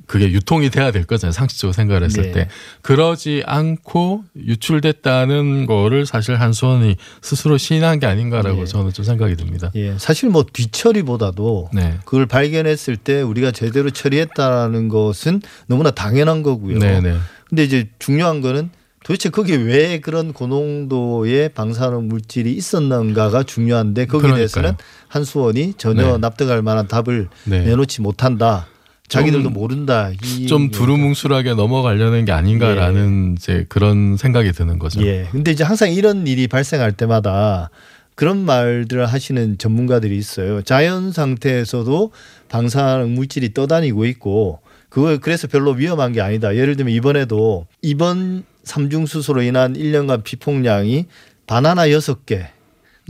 [0.05, 1.33] 그게 유통이 돼야 될 거잖아요.
[1.33, 2.31] 상식적으로 생각을 했을 네.
[2.31, 2.47] 때.
[2.81, 8.65] 그러지 않고 유출됐다는 거를 사실 한수원이 스스로 시인한 게 아닌가라고 네.
[8.65, 9.69] 저는 좀 생각이 듭니다.
[9.75, 11.97] 예, 사실 뭐 뒤처리보다도 네.
[12.05, 16.79] 그걸 발견했을 때 우리가 제대로 처리했다는 것은 너무나 당연한 거고요.
[16.79, 17.17] 네, 네.
[17.49, 18.69] 근데 이제 중요한 거는
[19.07, 24.35] 도대체 거기에 왜 그런 고농도의 방사능 물질이 있었는가가 중요한데 거기에 그러니까요.
[24.35, 24.73] 대해서는
[25.07, 26.17] 한수원이 전혀 네.
[26.17, 27.63] 납득할 만한 답을 네.
[27.63, 28.67] 내놓지 못한다.
[29.07, 30.11] 자기들도 좀- 모른다.
[30.21, 30.71] 이 좀.
[30.71, 35.01] 두루뭉술하게 넘어가려는 게 아닌가라는 이제 그런 생각이 드는 거죠.
[35.07, 35.29] 예.
[35.31, 37.69] 근데 이제 항상 이런 일이 발생할 때마다
[38.15, 40.61] 그런 말들을 하시는 전문가들이 있어요.
[40.63, 42.11] 자연 상태에서도
[42.49, 46.53] 방사능 물질이 떠다니고 있고 그걸 그래서 별로 위험한 게 아니다.
[46.57, 51.05] 예를 들면 이번에도 이번 삼중수소로 인한 1년간 비폭량이
[51.47, 52.47] 바나나 6개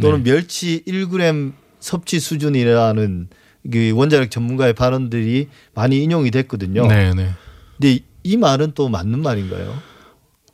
[0.02, 0.32] 또는 네.
[0.32, 3.28] 멸치 1g 섭취 수준이라는
[3.72, 6.88] 그 원자력 전문가의 발언들이 많이 인용이 됐거든요.
[6.88, 7.30] 네, 네.
[7.78, 9.78] 근데 이- 이 말은 또 맞는 말인가요?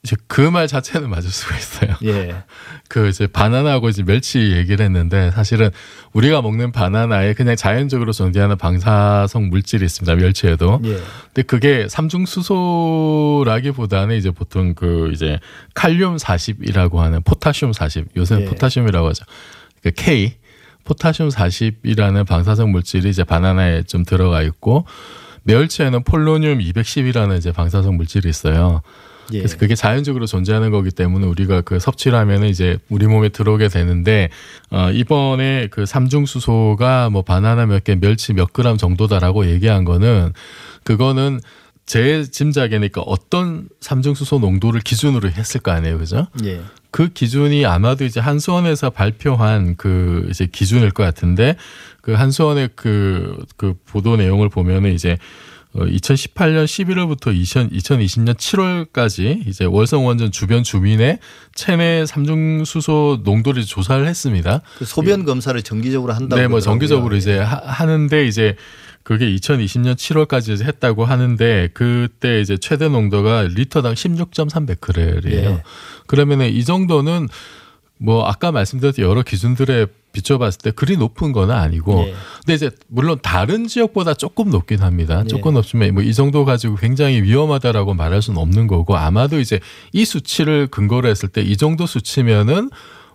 [0.03, 1.95] 이제 그 말 자체는 맞을 수가 있어요.
[2.03, 2.35] 예.
[2.89, 5.69] 그 이제 바나나하고 이제 멸치 얘기를 했는데 사실은
[6.11, 10.15] 우리가 먹는 바나나에 그냥 자연적으로 존재하는 방사성 물질이 있습니다.
[10.15, 10.81] 멸치에도.
[10.83, 10.97] 예.
[11.33, 15.39] 근데 그게 삼중 수소라기보다는 이제 보통 그 이제
[15.73, 18.07] 칼륨 40이라고 하는 포타슘 40.
[18.17, 18.45] 요새는 예.
[18.49, 19.25] 포타슘이라고 하죠.
[19.83, 20.33] 그 K
[20.83, 24.85] 포타슘 40이라는 방사성 물질이 이제 바나나에 좀 들어가 있고
[25.43, 28.81] 멸치에는 폴로늄 210이라는 이제 방사성 물질이 있어요.
[29.31, 29.39] 예.
[29.39, 34.29] 그래서 그게 자연적으로 존재하는 거기 때문에 우리가 그 섭취를 하면은 이제 우리 몸에 들어오게 되는데
[34.69, 40.33] 어 이번에 그 삼중 수소가 뭐 바나나 몇 개, 멸치 몇 그램 정도다라고 얘기한 거는
[40.83, 41.39] 그거는
[41.85, 46.27] 제 짐작이니까 어떤 삼중수소 농도를 기준으로 했을 거 아니에요, 그죠?
[46.45, 46.61] 예.
[46.91, 51.55] 그 기준이 아마도 이제 한수원에서 발표한 그 이제 기준일 것 같은데
[52.01, 55.17] 그 한수원의 그, 그 보도 내용을 보면은 이제 어,
[55.75, 61.19] 2018년 11월부터 2000, 2020년 7월까지 이제 월성 원전 주변 주민의
[61.55, 64.61] 체내 삼중 수소 농도를 조사를 했습니다.
[64.77, 66.41] 그 소변 검사를 정기적으로 한다고.
[66.41, 66.59] 네, 뭐.
[66.59, 68.55] 정기적으로 이제 하, 하는데 이제
[69.01, 75.49] 그게 2020년 7월까지 이제 했다고 하는데 그때 이제 최대 농도가 리터당 16.3 베크렐이에요.
[75.49, 75.63] 예.
[76.07, 77.27] 그러면은 이 정도는
[78.03, 82.13] 뭐 아까 말씀드렸던 여러 기준들에 비춰봤을 때 그리 높은 건 아니고 예.
[82.39, 85.21] 근데 이제 물론 다른 지역보다 조금 높긴 합니다.
[85.23, 85.27] 예.
[85.27, 89.59] 조금 높지만 뭐 이 정도 가지고 굉장히 위험하다라고 말할 수는 없는 거고 아마도 이제
[89.93, 92.69] 이 수치를 근거로 했을 때 이 정도 수치면은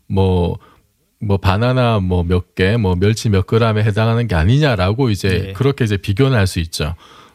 [0.09, 5.53] 뭐뭐 바나나 뭐 몇 개, 뭐 멸치 몇 그램에 해당하는 게 아니냐라고 이제 네.
[5.53, 6.95] 그렇게 이제 비교는 할 수 있죠.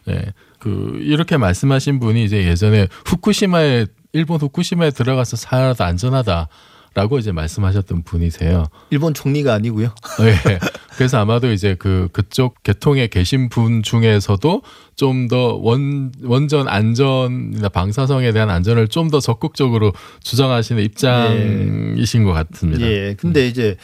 [0.09, 0.33] 예.
[0.59, 6.47] 그 이렇게 말씀하신 분이 이제 예전에 후쿠시마에 일본 후쿠시마에 들어가서 살아도 안전하다
[6.95, 8.65] 라고 이제 말씀하셨던 분이세요.
[8.91, 9.93] 일본 총리가 아니고요.
[10.21, 10.59] 예.
[10.95, 14.61] 그래서 아마도 이제 그 그쪽 계통에 계신 분 중에서도
[14.95, 22.85] 좀 더 원 원전 안전이나 방사성에 대한 안전을 좀 더 적극적으로 주장하시는 입장이신 것 같습니다.
[22.85, 23.15] 예.
[23.17, 23.75] 근데 이제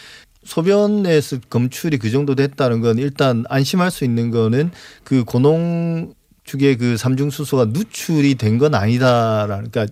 [0.44, 4.72] 소변에서 검출이 그 정도 됐다는 건 일단 안심할 수 있는 거는
[5.04, 9.86] 그 고농 축의 그 삼중수소가 누출이 된 건 아니다라는 그러니까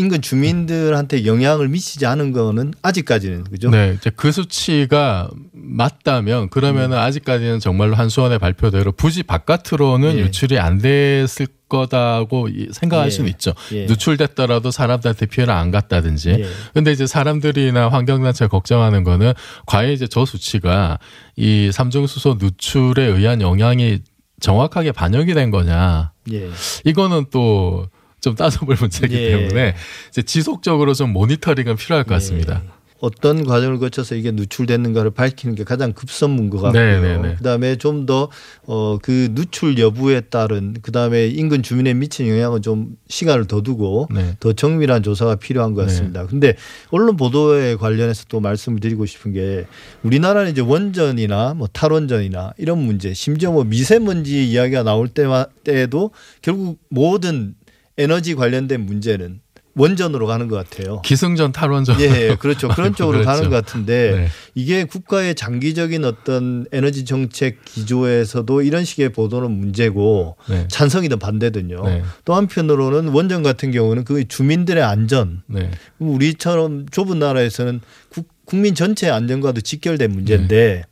[0.00, 3.70] 인근 주민들한테 영향을 미치지 않은 거는 아직까지는 그죠?
[3.70, 10.20] 네, 이제 그 수치가 맞다면 그러면은 아직까지는 정말로 한수원의 발표대로 굳이 바깥으로는 예.
[10.22, 13.10] 유출이 안 됐을 거다고 이- 생각할 예.
[13.10, 13.52] 수는 있죠.
[13.72, 13.84] 예.
[13.86, 16.30] 누출됐더라도 사람들한테 피해를 안 갔다든지.
[16.30, 16.46] 예.
[16.74, 19.34] 근데 이제 사람들이나 환경단체 걱정하는 거는
[19.66, 20.98] 과연 이제 저 수치가
[21.36, 24.00] 이 삼중수소 누출에 의한 영향이
[24.40, 26.12] 정확하게 반영이 된 거냐.
[26.32, 26.48] 예.
[26.84, 27.86] 이거는 또
[28.20, 29.30] 좀 따져볼 문제이기 예.
[29.30, 29.74] 때문에
[30.10, 32.08] 이제 지속적으로 좀 모니터링은 필요할 예.
[32.08, 32.62] 것 같습니다.
[33.00, 36.82] 어떤 과정을 거쳐서 이게 누출됐는가를 밝히는 게 가장 급선무인 것 같고요.
[36.82, 37.34] 네, 네, 네.
[37.36, 38.28] 그다음에 좀 더
[38.66, 44.36] 어 그 누출 여부에 따른 그다음에 인근 주민에 미친 영향은 좀 시간을 더 두고 네.
[44.38, 46.26] 더 정밀한 조사가 필요한 것 같습니다.
[46.26, 46.56] 근데
[46.90, 49.64] 언론 보도에 관련해서 또 말씀을 드리고 싶은 게
[50.02, 56.10] 우리나라는 이제 원전이나 뭐 탈원전이나 이런 문제, 심지어 뭐 미세먼지 이야기가 나올 때마 때에도
[56.42, 57.54] 결국 모든
[57.98, 59.40] 에너지 관련된 문제는
[59.76, 61.00] 원전으로 가는 것 같아요.
[61.02, 62.00] 기승전 탈원전.
[62.00, 62.68] 예, 그렇죠.
[62.68, 63.26] 그런 쪽으로 그렇죠.
[63.30, 64.28] 가는 것 같은데 네.
[64.56, 70.66] 이게 국가의 장기적인 어떤 에너지 정책 기조에서도 이런 식의 보도는 문제고 네.
[70.68, 71.84] 찬성이든 반대든요.
[71.84, 72.02] 네.
[72.24, 75.70] 또 한편으로는 원전 같은 경우는 그 주민들의 안전, 네.
[76.00, 80.82] 우리처럼 좁은 나라에서는 국, 국민 전체의 안전과도 직결된 문제인데 네.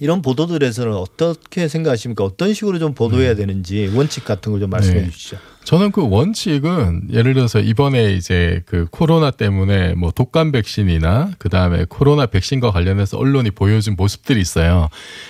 [0.00, 2.24] 이런 보도들에서는 어떻게 생각하십니까?
[2.24, 5.10] 어떤 식으로 좀 보도해야 되는지 원칙 같은 걸 좀 말씀해 네.
[5.10, 5.36] 주시죠.
[5.64, 11.86] 저는 그 원칙은 예를 들어서 이번에 이제 그 코로나 때문에 뭐 독감 백신이나 그 다음에
[11.88, 14.88] 코로나 백신과 관련해서 언론이 보여준 모습들이 있어요.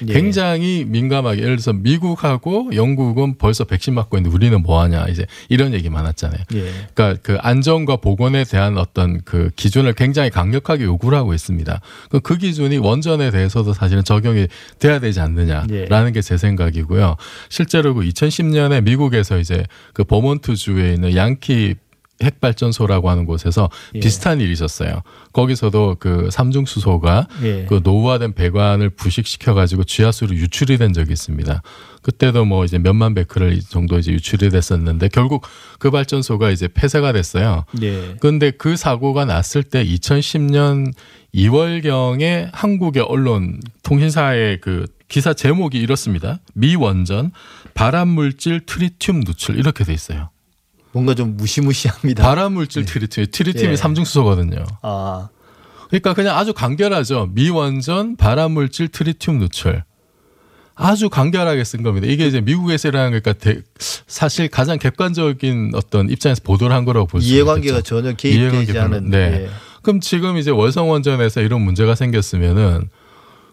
[0.09, 0.13] 예.
[0.13, 5.73] 굉장히 민감하게 예를 들어서 미국하고 영국은 벌써 백신 맞고 있는데 우리는 뭐 하냐 이제 이런
[5.73, 6.41] 얘기 많았잖아요.
[6.55, 6.71] 예.
[6.95, 11.81] 그러니까 그 안전과 보건에 대한 어떤 그 기준을 굉장히 강력하게 요구를 하고 있습니다.
[12.11, 14.49] 그, 그 기준이 원전에 대해서도 사실은 적용이
[14.81, 17.17] 돼야 되지 않느냐라는 게제 생각이고요.
[17.49, 21.75] 실제로 그 2010년에 미국에서 이제 그 버몬트 주에 있는 양키
[22.23, 24.01] 핵발전소라고 하는 곳에서 예.
[24.01, 25.03] 비슷한 일이 있었어요.
[25.33, 27.67] 거기서도 그 삼중 수소가 예.
[27.69, 31.61] 그 노후화된 배관을 부식시켜 가지고 지하수로 유출이 된 적이 있습니다.
[32.03, 35.45] 그때도 뭐 이제 몇만 베크럴 정도 이제 유출이 됐었는데 결국
[35.79, 37.65] 그 발전소가 이제 폐쇄가 됐어요.
[37.83, 38.17] 예.
[38.21, 40.93] 그런데 그 사고가 났을 때 2010년
[41.35, 46.41] 2월경에 한국의 언론 통신사의 그 기사 제목이 이렇습니다.
[46.55, 47.33] 미 원전
[47.75, 50.31] 발암 물질 트리튬 누출 이렇게 돼 있어요.
[50.93, 52.23] 뭔가 좀 무시무시합니다.
[52.23, 53.77] 발암 물질 트리튬, 트리튬이 예.
[53.77, 54.65] 삼중 수소거든요.
[54.83, 55.29] 아,
[55.89, 57.31] 그러니까 그냥 아주 간결하죠.
[57.35, 59.83] 미 원전 발암 물질 트리튬 누출.
[60.77, 62.07] 아주 간결하게 쓴 겁니다.
[62.09, 67.27] 이게 이제 미국에서 일어난 거니까 대- 사실 가장 객관적인 어떤 입장에서 보도를 한 거라고 볼수
[67.29, 67.35] 있죠.
[67.37, 69.09] 이해관계가 전혀 개입되지 않은.
[69.11, 69.19] 네.
[69.19, 69.51] 예.
[69.83, 72.89] 그럼 지금 이제 월성 원전에서 이런 문제가 생겼으면은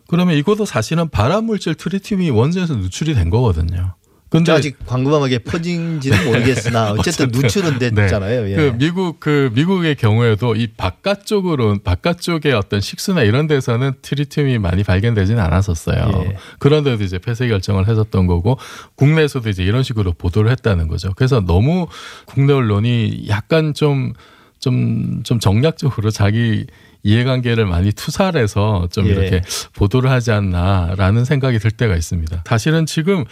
[0.08, 3.94] 그러면 이것도 사실은 발암 물질 트리튬이 원전에서 누출이 된 거거든요.
[4.32, 8.50] 근데 아직 광범하게 퍼진지는 모르겠으나 어쨌든 누출은 됐잖아요.
[8.50, 8.56] 예.
[8.56, 15.42] 그 미국 그 미국의 경우에도 이 바깥쪽으로 바깥쪽의 어떤 식수나 이런 데서는 트리튬이 많이 발견되지는
[15.42, 16.24] 않았었어요.
[16.28, 16.38] 예.
[16.60, 18.58] 그런데도 이제 폐쇄 결정을 했었던 거고
[18.96, 21.12] 국내에서도 이제 이런 식으로 보도를 했다는 거죠.
[21.18, 21.88] 그래서 너무
[22.26, 24.14] 국내 언론이 약간 좀
[24.60, 26.68] 좀, 좀 정략적으로 자기
[27.04, 29.12] 이해관계를 많이 투사를 해서 좀 예.
[29.12, 29.42] 이렇게
[29.74, 32.44] 보도를 하지 않나라는 생각이 들 때가 있습니다.
[32.48, 33.26] 사실은 지금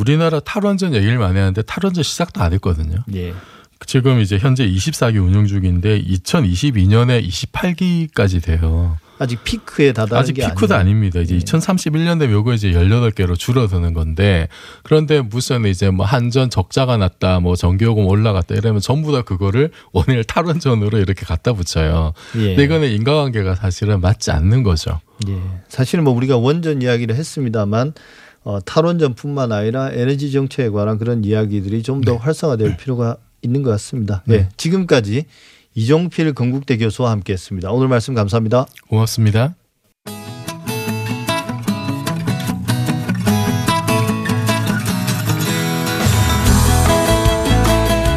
[0.00, 2.96] 우리나라 탈원전 얘기를 많이 하는데 탈원전 시작도 안 했거든요.
[3.14, 3.34] 예.
[3.86, 8.98] 지금 이제 현재 24기 운영 중인데 2022년에 28기까지 돼요.
[9.18, 10.74] 아직 피크에 다다른 아직 게 피크도.
[10.74, 11.20] 아닙니다.
[11.20, 14.48] 이제 2031년 되면 요거 이제 18개로 줄어드는 건데
[14.82, 20.24] 그런데 무슨 이제 뭐 한전 적자가 났다 뭐 전기요금 올라갔다 이러면 전부 다 그거를 원일
[20.24, 22.14] 탈원전으로 이렇게 갖다 붙여요.
[22.36, 22.48] 예.
[22.48, 25.00] 근데 이거는 인과관계가 사실은 맞지 않는 거죠.
[25.28, 25.38] 예.
[25.68, 27.92] 사실 뭐 우리가 원전 이야기를 했습니다만
[28.42, 34.22] 어, 탈원전뿐만 아니라 에너지 정책에 관한 그런 이야기들이 좀더 활성화될 필요가 있는 것 같습니다.
[34.26, 34.38] 네.
[34.38, 34.48] 네.
[34.56, 35.24] 지금까지
[35.74, 37.70] 이종필 건국대 교수와 함께했습니다.
[37.70, 38.66] 오늘 말씀 감사합니다.
[38.88, 39.54] 고맙습니다.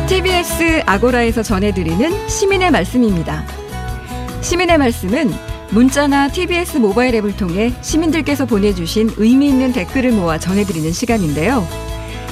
[0.08, 3.46] TBS 아고라에서 전해드리는 시민의 말씀입니다.
[4.42, 11.68] 시민의 말씀은 문자나 TBS 모바일 앱을 통해 시민들께서 보내주신 의미 있는 댓글을 모아 전해드리는 시간인데요.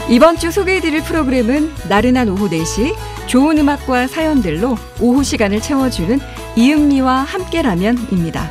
[0.09, 6.19] 이번 주 소개해드릴 프로그램은 나른한 오후 4시 좋은 음악과 사연들로 오후 시간을 채워주는
[6.55, 8.47] 이은미와 함께라면입니다.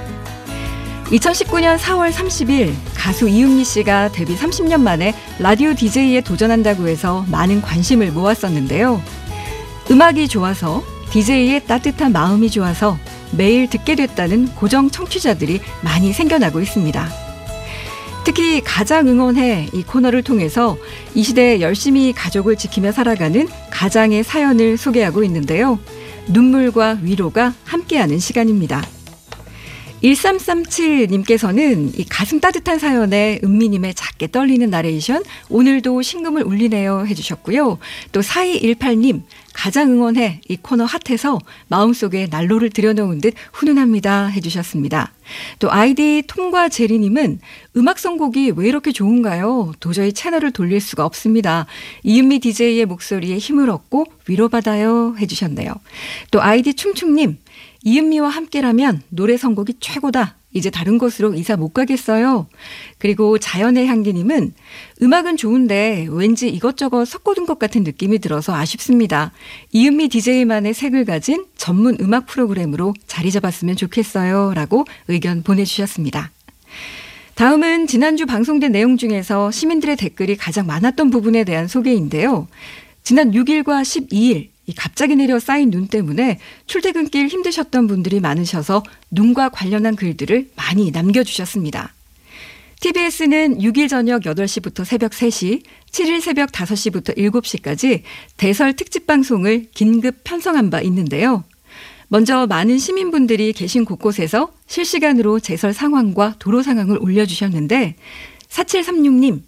[1.05, 8.11] 2019년 4월 30일 가수 이은미 씨가 데뷔 30년 만에 라디오 DJ에 도전한다고 해서 많은 관심을
[8.11, 9.01] 모았었는데요.
[9.89, 12.99] 음악이 좋아서 DJ의 따뜻한 마음이 좋아서
[13.37, 17.09] 매일 듣게 됐다는 고정 청취자들이 많이 생겨나고 있습니다.
[18.25, 20.77] 특히 가장 응원해 이 코너를 통해서
[21.15, 25.79] 이 시대에 열심히 가족을 지키며 살아가는 가장의 사연을 소개하고 있는데요.
[26.29, 28.83] 눈물과 위로가 함께하는 시간입니다.
[30.03, 37.79] 1337님께서는 이 가슴 따뜻한 사연에 은미님의 작게 떨리는 나레이션 오늘도 신금을 울리네요 해주셨고요.
[38.13, 39.23] 또 4218님
[39.61, 41.39] 가장 응원해 이 코너 핫해서
[41.69, 45.13] 마음속에 난로를 들여놓은 듯 훈훈합니다 해주셨습니다.
[45.59, 47.41] 또 아이디 톰과 제리님은
[47.77, 49.75] 음악 선곡이 왜 이렇게 좋은가요?
[49.79, 51.67] 도저히 채널을 돌릴 수가 없습니다.
[52.05, 55.75] 이은미 DJ의 목소리에 힘을 얻고 위로받아요 해주셨네요.
[56.31, 57.37] 또 아이디 충충님
[57.85, 60.40] 이은미와 함께라면 노래 선곡이 최고다.
[60.53, 62.47] 이제 다른 곳으로 이사 못 가겠어요.
[62.99, 64.53] 그리고 자연의 향기님은
[65.03, 69.33] 음악은 좋은데 왠지 이것저것 섞어둔 것 같은 느낌이 들어서 아쉽습니다.
[69.73, 74.53] 이은미 DJ만의 색을 가진 전문 음악 프로그램으로 자리 잡았으면 좋겠어요.
[74.55, 76.31] 라고 의견 보내주셨습니다.
[77.37, 82.49] 다음은 지난주 방송된 내용 중에서 시민들의 댓글이 가장 많았던 부분에 대한 소개인데요.
[83.03, 89.97] 지난 6일과 12일 이 갑자기 내려 쌓인 눈 때문에 출퇴근길 힘드셨던 분들이 많으셔서 눈과 관련한
[89.97, 91.95] 글들을 많이 남겨주셨습니다.
[92.81, 98.03] TBS는 6일 저녁 8시부터 새벽 3시, 7일 새벽 5시부터 7시까지
[98.39, 101.45] 대설 특집 방송을 긴급 편성한 바 있는데요.
[102.09, 107.97] 먼저 많은 시민분들이 계신 곳곳에서 실시간으로 제설 상황과 도로 상황을 올려주셨는데
[108.49, 109.43] 4736님,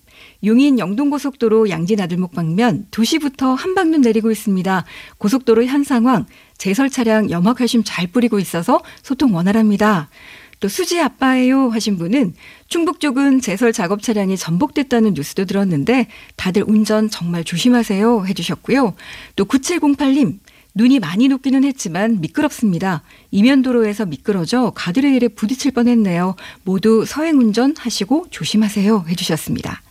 [0.45, 4.85] 용인 영동고속도로 양진아들목 방면 2시부터 한방눈 내리고 있습니다.
[5.19, 6.27] 고속도로 현 상황,
[6.59, 10.11] 제설 차량 염화칼슘 잘 뿌리고 있어서 소통 원활합니다.
[10.59, 12.35] 또 수지 아빠예요 하신 분은
[12.69, 18.95] 충북 쪽은 제설 작업 차량이 전복됐다는 뉴스도 들었는데 다들 운전 정말 조심하세요 해주셨고요.
[19.35, 20.39] 또 9708님
[20.75, 23.03] 눈이 많이 녹기는 했지만 미끄럽습니다.
[23.31, 26.37] 이면도로에서 미끄러져 가드레일에 부딪힐 뻔했네요.
[26.65, 29.83] 모두 서행 운전 하시고 조심하세요 해주셨습니다.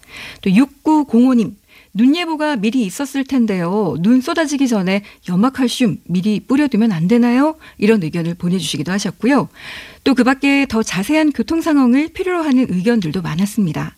[0.42, 1.56] 또 6905님,
[1.94, 3.96] 눈 예보가 미리 있었을 텐데요.
[4.00, 7.56] 눈 쏟아지기 전에 염화칼슘 미리 뿌려두면 안 되나요?
[7.78, 9.50] 이런 의견을 보내주시기도 하셨고요.
[10.04, 13.96] 또 그 밖에 더 자세한 교통 상황을 필요로 하는 의견들도 많았습니다.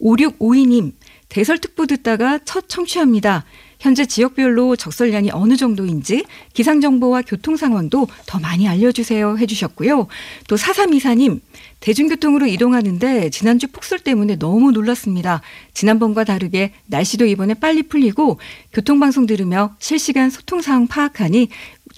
[0.00, 0.92] 5652님,
[1.28, 3.44] 대설특보 듣다가 첫 청취합니다.
[3.82, 10.06] 현재 지역별로 적설량이 어느 정도인지 기상 정보와 교통 상황도 더 많이 알려주세요 해주셨고요.
[10.46, 11.40] 또 사삼이사님
[11.80, 15.42] 대중교통으로 이동하는데 지난주 폭설 때문에 너무 놀랐습니다.
[15.74, 18.38] 지난번과 다르게 날씨도 이번에 빨리 풀리고
[18.72, 21.48] 교통방송 들으며 실시간 소통 상황 파악하니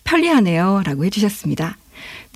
[0.05, 1.77] 편리하네요 라고 해주셨습니다.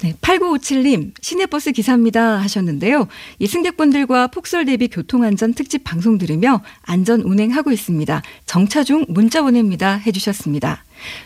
[0.00, 3.08] 네, 8957님, 시내버스 기사입니다 하셨는데요.
[3.40, 8.22] 이 승객분들과 폭설 대비 교통안전 특집 방송 들으며 안전 운행하고 있습니다.
[8.46, 10.84] 정차 중 문자 보냅니다 해주셨습니다.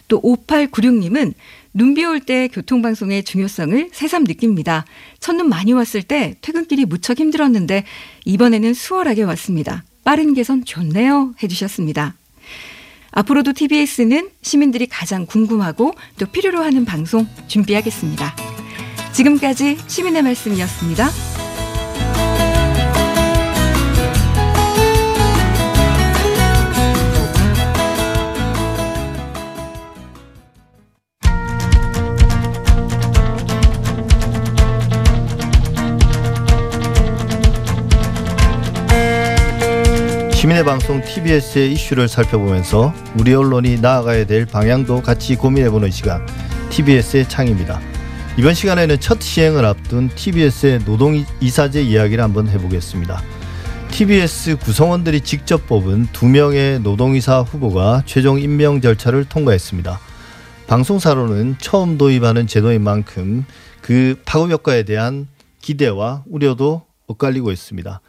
[0.09, 1.35] 또 5896님은
[1.75, 4.87] 눈비 올 때 교통방송의 중요성을 새삼 느낍니다.
[5.21, 7.85] 첫눈 많이 왔을 때 퇴근길이 무척 힘들었는데
[8.25, 9.85] 이번에는 수월하게 왔습니다.
[10.05, 12.15] 빠른 개선 좋네요 해주셨습니다.
[13.11, 18.52] 앞으로도 TBS는 시민들이 가장 궁금하고 또 필요로 하는 방송 준비하겠습니다.
[19.13, 21.09] 지금까지 시민의 말씀이었습니다.
[40.33, 46.27] 시민의 방송 TBS의 이슈를 살펴보면서 우리 언론이 나아가야 될 방향도 같이 고민해보는 시간
[46.71, 47.81] TBS의 창입니다.
[48.39, 53.23] 이번 시간에는 첫 시행을 앞둔 TBS의 노동 이사제 이야기를 한번 해보겠습니다.
[53.91, 60.01] TBS 구성원들이 직접 뽑은 두 명의 노동이사 후보가 최종 임명 절차를 통과했습니다.
[60.67, 63.45] 방송사로는 처음 도입하는 제도인 만큼
[63.83, 65.29] 그 파급 효과에 대한
[65.61, 68.01] 기대와 우려도 엇갈리고 있습니다.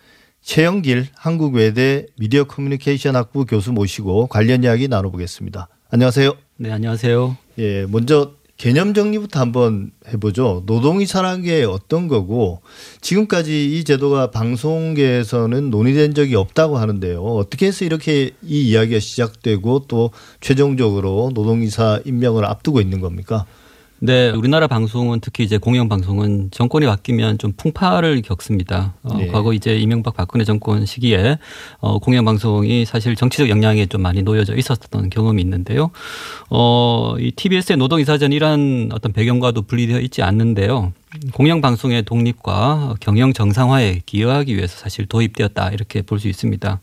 [0.42, 5.68] 최영길 한국외대 미디어 커뮤니케이션 학부 교수 모시고 관련 이야기 나눠보겠습니다.
[5.90, 6.32] 안녕하세요.
[6.58, 7.38] 네, 안녕하세요.
[7.60, 10.64] 예, 먼저 개념 정리부터 한번 해보죠.
[10.68, 12.62] 노동이사라는 게 어떤 거고
[13.02, 17.22] 지금까지 이 제도가 방송계에서는 논의된 적이 없다고 하는데요.
[17.22, 23.46] 어떻게 해서 이렇게 이 이야기가 시작되고 또 최종적으로 노동이사 임명을 앞두고 있는 겁니까?
[24.06, 28.96] 네, 우리나라 방송은 특히 이제 공영 방송은 정권이 바뀌면 좀 풍파를 겪습니다.
[29.02, 29.28] 어, 네.
[29.28, 31.38] 과거 이제 이명박 박근혜 정권 시기에
[31.80, 35.90] 어, 공영 방송이 사실 정치적 영향에 좀 많이 놓여져 있었던 경험이 있는데요.
[36.50, 40.92] 어, 이 TBS의 노동 이사전 이러한 어떤 배경과도 분리되어 있지 않는데요.
[41.32, 46.82] 공영 방송의 독립과 경영 정상화에 기여하기 위해서 사실 도입되었다 이렇게 볼 수 있습니다.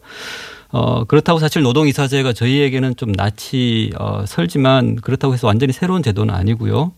[0.72, 6.92] 어, 그렇다고 사실 노동이사제가 저희에게는 좀 낯이 어, 설지만 그렇다고 해서 완전히 새로운 제도는 아니고요.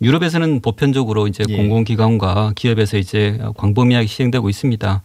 [0.00, 1.56] 유럽에서는 보편적으로 이제 예.
[1.56, 5.02] 공공기관과 기업에서 이제 광범위하게 시행되고 있습니다.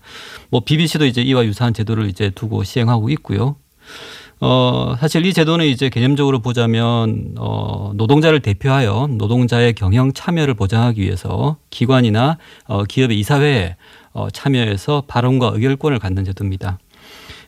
[0.49, 3.55] 뭐 BBC도 이제 이와 유사한 제도를 이제 두고 시행하고 있고요.
[4.41, 11.57] 어, 사실 이 제도는 이제 개념적으로 보자면, 어, 노동자를 대표하여 노동자의 경영 참여를 보장하기 위해서
[11.69, 13.75] 기관이나 어, 기업의 이사회에
[14.13, 16.79] 어, 참여해서 발언과 의결권을 갖는 제도입니다.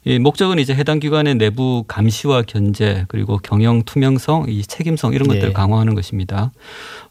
[0.04, 5.50] 이 목적은 이제 해당 기관의 내부 감시와 견제 그리고 경영 투명성, 이 책임성 이런 것들을
[5.50, 5.54] 네.
[5.54, 6.52] 강화하는 것입니다.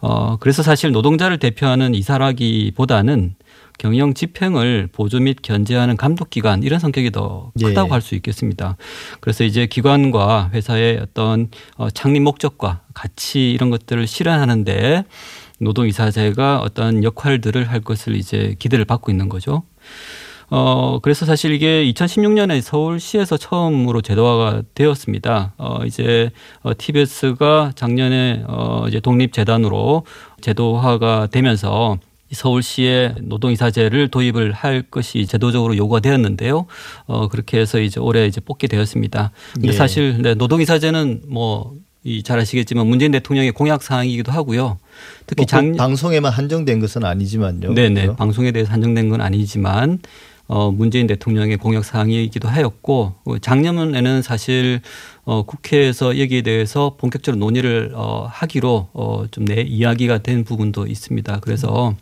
[0.01, 3.37] 어 그래서 사실 노동자를 대표하는 이사라기보다는
[3.79, 7.69] 경영 집행을 보조 및 견제하는 감독 기관 이런 성격이 더 네.
[7.69, 7.93] 크다고 네.
[7.93, 8.77] 할수 있겠습니다.
[9.21, 15.05] 그래서 이제 기관과 회사의 어떤 어, 창립 목적과 가치 이런 것들을 실현하는데
[15.61, 19.63] 노동이사제가 어떤 역할들을 할 것을 이제 기대를 받고 있는 거죠.
[20.51, 25.55] 어, 그래서 사실 이게 2016년에 서울시에서 처음으로 제도화가 되었습니다.
[25.57, 26.31] 어, 이제
[26.63, 30.05] 어, TBS가 작년에 어, 이제 독립재단으로
[30.41, 31.99] 제도화가 되면서
[32.33, 36.67] 서울시의 노동이사제를 도입을 할 것이 제도적으로 요구가 되었는데요.
[37.07, 39.31] 어, 그렇게 해서 이제 올해 이제 뽑게 되었습니다.
[39.55, 39.73] 근데 예.
[39.73, 44.79] 사실 네, 노동이사제는 뭐 이잘 아시겠지만 문재인 대통령의 공약 사항이기도 하고요.
[45.27, 47.75] 특히 뭐 장 방송에만 한정된 것은 아니지만요.
[47.75, 48.17] 네네 그렇죠?
[48.17, 49.99] 방송에 대해서 한정된 건 아니지만
[50.53, 54.81] 어, 문재인 대통령의 공약 사항이기도 하였고 어, 작년에는 사실
[55.23, 61.39] 어, 국회에서 여기에 대해서 본격적으로 논의를 어, 하기로 어, 좀 내 이야기가 된 부분도 있습니다.
[61.41, 61.95] 그래서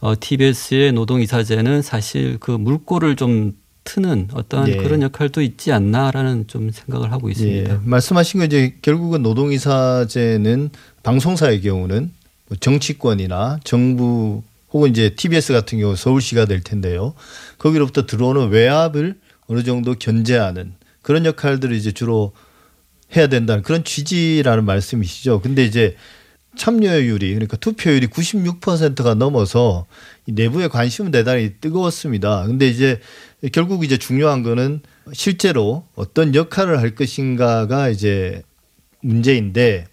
[0.00, 3.54] 어, TBS의 노동이사제는 사실 그 물꼬를 좀
[3.84, 4.76] 트는 어떤 예.
[4.76, 7.72] 그런 역할도 있지 않나라는 좀 생각을 하고 있습니다.
[7.72, 7.78] 예.
[7.84, 10.70] 말씀하신 거 이제 결국은 노동이사제는
[11.02, 12.10] 방송사의 경우는
[12.48, 14.42] 뭐 정치권이나 정부
[14.72, 17.14] 혹은 이제 TBS 같은 경우 서울시가 될 텐데요.
[17.58, 22.32] 거기로부터 들어오는 외압을 어느 정도 견제하는 그런 역할들을 이제 주로
[23.14, 25.40] 해야 된다는 그런 취지라는 말씀이시죠.
[25.40, 25.96] 근데 이제
[26.56, 29.86] 참여율이 그러니까 투표율이 96%가 넘어서
[30.26, 32.44] 내부의 관심은 대단히 뜨거웠습니다.
[32.46, 33.00] 근데 이제
[33.52, 34.80] 결국 이제 중요한 거는
[35.12, 38.42] 실제로 어떤 역할을 할 것인가가 이제
[39.00, 39.86] 문제인데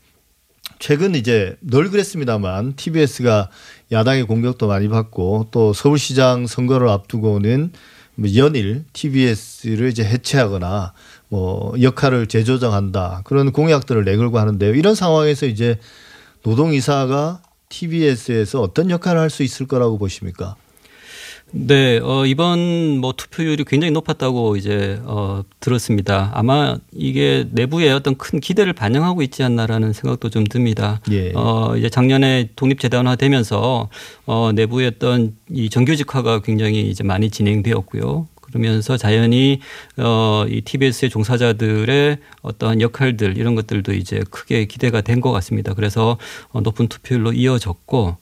[0.79, 3.49] 최근 이제 늘 그랬습니다만 TBS가
[3.91, 7.71] 야당의 공격도 많이 받고 또 서울시장 선거를 앞두고는
[8.15, 10.93] 뭐 연일 TBS를 이제 해체하거나
[11.29, 14.75] 뭐 역할을 재조정한다 그런 공약들을 내걸고 하는데요.
[14.75, 15.79] 이런 상황에서 이제
[16.43, 20.55] 노동이사가 TBS에서 어떤 역할을 할 수 있을 거라고 보십니까?
[21.51, 26.31] 네, 어, 이번 뭐 투표율이 굉장히 높았다고 이제 어, 들었습니다.
[26.35, 31.01] 아마 이게 내부에 어떤 큰 기대를 반영하고 있지 않나라는 생각도 좀 듭니다.
[31.11, 31.31] 예.
[31.33, 33.89] 어, 이제 작년에 독립재단화 되면서
[34.27, 38.27] 어, 내부의 어떤 이 정규직화가 굉장히 이제 많이 진행되었고요.
[38.41, 39.59] 그러면서 자연히
[39.97, 45.73] 어, 이 TBS의 종사자들의 어떠한 역할들 이런 것들도 이제 크게 기대가 된 것 같습니다.
[45.73, 46.17] 그래서
[46.51, 48.17] 어, 높은 투표율로 이어졌고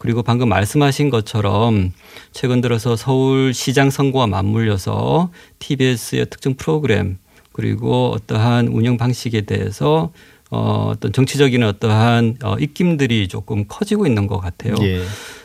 [0.00, 1.92] 그리고 방금 말씀하신 것처럼
[2.32, 7.18] 최근 들어서 서울시장 선거와 맞물려서 TBS의 특정 프로그램
[7.52, 10.10] 그리고 어떠한 운영 방식에 대해서
[10.50, 14.74] 어, 어떤 정치적인 어떠한 어, 입김들이 조금 커지고 있는 것 같아요.
[14.80, 15.02] 예.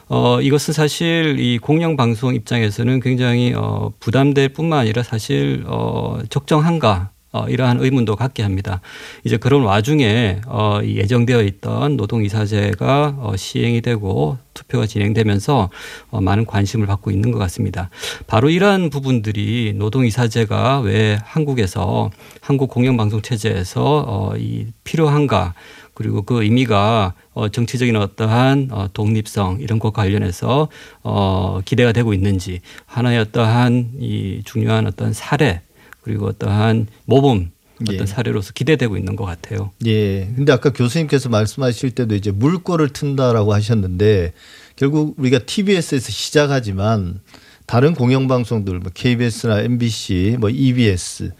[0.07, 7.11] 어, 이것은 사실 이 공영 방송 입장에서는 굉장히 어, 부담될 뿐만 아니라 사실 어, 적정한가
[7.35, 8.79] 어, 이러한 의문도 갖게 합니다.
[9.25, 15.69] 이제 그런 와중에 어, 예정되어 있던 노동이사제가 어, 시행이 되고 투표가 진행되면서
[16.11, 17.89] 어, 많은 관심을 받고 있는 것 같습니다.
[18.25, 22.09] 바로 이러한 부분들이 노동이사제가 왜 한국에서
[22.39, 25.53] 한국 공영방송 체제에서 어, 이 필요한가
[25.93, 30.69] 그리고 그 의미가 어, 정치적인 어떠한 어, 독립성 이런 것과 관련해서
[31.03, 35.61] 어, 기대가 되고 있는지 하나의 어떠한 이 중요한 어떤 사례
[36.05, 37.49] 그리고 어떠한 모범
[37.81, 38.05] 어떤 예.
[38.05, 39.71] 사례로서 기대되고 있는 것 같아요.
[39.87, 40.31] 예.
[40.35, 44.33] 근데 아까 교수님께서 말씀하실 때도 이제 물꼬를 튼다라고 하셨는데
[44.75, 47.21] 결국 우리가 TBS에서 시작하지만
[47.65, 51.33] 다른 공영방송들 뭐 KBS나 MBC 뭐 EBS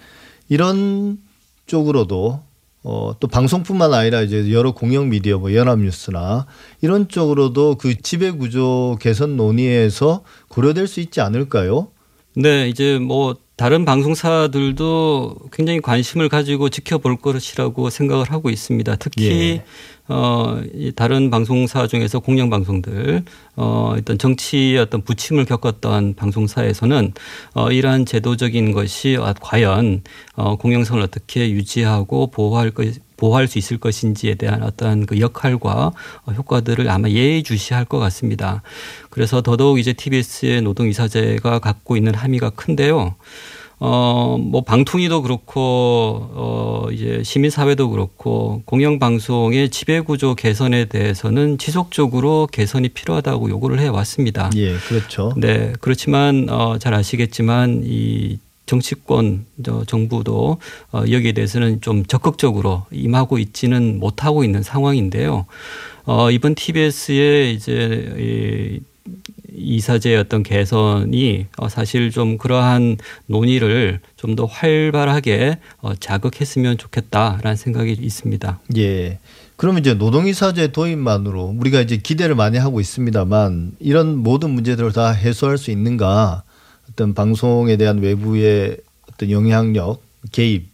[0.49, 1.19] 이런
[1.67, 2.41] 쪽으로도
[2.81, 6.47] 어, 또 방송뿐만 아니라 이제 여러 공영 미디어 뭐 연합뉴스나
[6.81, 11.89] 이런 쪽으로도 그 지배 구조 개선 논의에서 고려될 수 있지 않을까요?
[12.35, 18.95] 네, 이제 뭐 다른 방송사들도 굉장히 관심을 가지고 지켜볼 것이라고 생각을 하고 있습니다.
[18.97, 19.63] 특히 예.
[20.07, 23.23] 어, 이 다른 방송사 중에서 공영 방송들,
[23.55, 27.13] 어, 어떤 정치의 어떤 부침을 겪었던 방송사에서는
[27.53, 30.03] 어, 이러한 제도적인 것이 과연
[30.35, 32.87] 어, 공영성을 어떻게 유지하고 보호할 것,
[33.17, 35.93] 보호할 수 있을 것인지에 대한 어떤 그 역할과
[36.35, 38.61] 효과들을 아마 예의주시할 것 같습니다.
[39.09, 43.15] 그래서 더더욱 이제 TBS의 노동이사제가 갖고 있는 함의가 큰데요.
[43.77, 51.57] 어, 뭐 방통위도 그렇고 어 이제 시민 사회도 그렇고 공영 방송의 지배 구조 개선에 대해서는
[51.57, 54.49] 지속적으로 개선이 필요하다고 요구를 해 왔습니다.
[54.55, 55.33] 예, 그렇죠.
[55.35, 55.73] 네.
[55.81, 60.57] 그렇지만 어 잘 아시겠지만 이 정치권 저 정부도
[60.91, 65.45] 어 여기에 대해서는 좀 적극적으로 임하고 있지는 못하고 있는 상황인데요.
[66.05, 68.79] 어 이번 TBS의 이제 이
[69.57, 72.97] 이사제의 어떤 개선이 어, 사실 좀 그러한
[73.27, 78.59] 논의를 좀 더 활발하게 어, 자극했으면 좋겠다라는 생각이 있습니다.
[78.77, 79.19] 예.
[79.55, 85.57] 그러면 이제 노동이사제 도입만으로 우리가 이제 기대를 많이 하고 있습니다만 이런 모든 문제들을 다 해소할
[85.57, 86.43] 수 있는가
[86.89, 88.77] 어떤 방송에 대한 외부의
[89.11, 90.67] 어떤 영향력 개입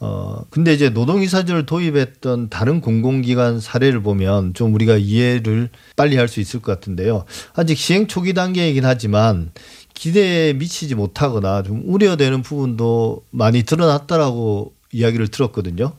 [0.00, 6.38] 어, 근데 이제 노동이사제를 도입했던 다른 공공기관 사례를 보면 좀 우리가 이해를 빨리 할 수
[6.40, 7.24] 있을 것 같은데요.
[7.54, 9.50] 아직 시행 초기 단계이긴 하지만
[9.94, 15.92] 기대에 미치지 못하거나 좀 우려되는 부분도 많이 드러났다라고 이야기를 들었거든요.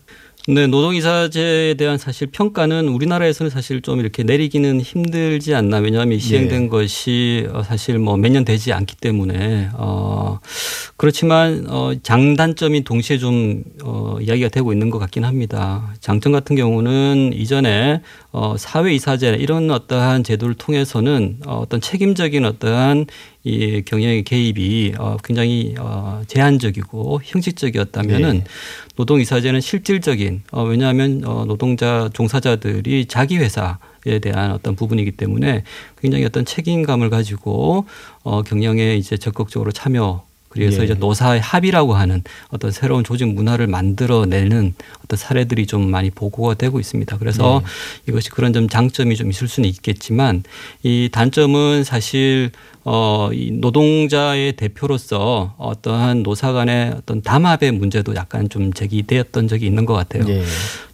[0.48, 5.78] 네, 노동이사제에 대한 사실 평가는 우리나라에서는 사실 좀 이렇게 내리기는 힘들지 않나.
[5.78, 6.70] 왜냐하면 시행된 네.
[6.70, 10.40] 것이 어, 사실 뭐 몇 년 되지 않기 때문에 어
[10.98, 15.94] 그렇지만 어 장단점이 동시에 좀어 이야기가 되고 있는 것 같긴 합니다.
[16.00, 23.06] 장점 같은 경우는 이전에 어 사회 이사제 이런 어떠한 제도를 통해서는 어 어떤 책임적인 어떠한
[23.50, 28.44] 이 경영의 개입이 어 굉장히 어 제한적이고 형식적이었다면은 네.
[28.96, 35.64] 노동이사제는 실질적인 어 왜냐하면 어 노동자 종사자들이 자기 회사에 대한 어떤 부분이기 때문에
[36.00, 37.86] 굉장히 어떤 책임감을 가지고
[38.24, 40.86] 어 경영에 이제 적극적으로 참여 그래서 예.
[40.86, 44.74] 이제 노사의 합의라고 하는 어떤 새로운 조직 문화를 만들어내는
[45.04, 47.18] 어떤 사례들이 좀 많이 보고가 되고 있습니다.
[47.18, 48.12] 그래서 예.
[48.12, 50.44] 이것이 그런 점 장점이 좀 있을 수는 있겠지만
[50.84, 52.52] 이 단점은 사실
[52.86, 59.86] 어, 이 노동자의 대표로서 어떠한 노사 간의 어떤 담합의 문제도 약간 좀 제기되었던 적이 있는
[59.86, 60.24] 것 같아요.
[60.28, 60.44] 예.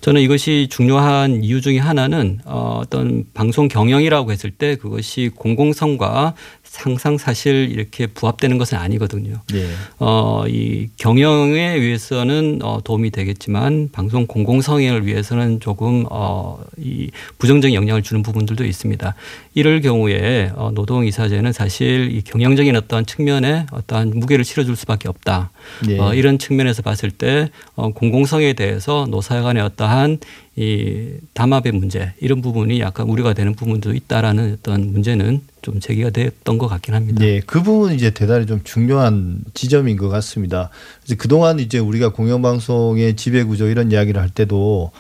[0.02, 6.34] 저는 이것이 중요한 이유 중에 하나는 어, 어떤 방송 경영이라고 했을 때 그것이 공공성과
[6.78, 9.42] 항상 사실 이렇게 부합되는 것은 아니거든요.
[9.52, 9.66] 네.
[10.00, 18.02] 어, 이 경영에 위해서는 어, 도움이 되겠지만 방송 공공성을 위해서는 조금 어, 이 부정적인 영향을
[18.04, 19.16] 주는 부분들도 있습니다.
[19.54, 25.52] 이럴 경우에 어, 노동이사제는 사실 이 경영적인 어떤 측면에 어떠한 무게를 실어줄 수밖에 없다.
[25.88, 26.00] 네.
[26.00, 30.20] 어, 이런 측면에서 봤을 때 어, 공공성에 대해서 노사 간의 어떠한
[30.58, 36.58] 이 담합의 문제 이런 부분이 약간 우려가 되는 부분도 있다라는 어떤 문제는 좀 제기가 됐던
[36.58, 37.20] 것 같긴 합니다.
[37.20, 40.70] 네, 그 부분은 이제 대단히 좀 중요한 지점인 것 같습니다.
[41.04, 44.92] 그래서 그동안 이제 우리가 공영방송의 지배구조 이런 이야기를 할 때도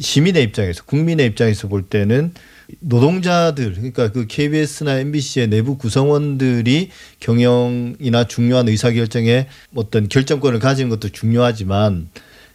[0.00, 2.32] 시민의 입장에서 국민의 입장에서 볼 때는
[2.80, 6.88] 노동자들 그러니까 그 KBS나 MBC의 내부 구성원들이
[7.20, 12.08] 경영이나 중요한 의사결정에 어떤 결정권을 가지는 것도 중요하지만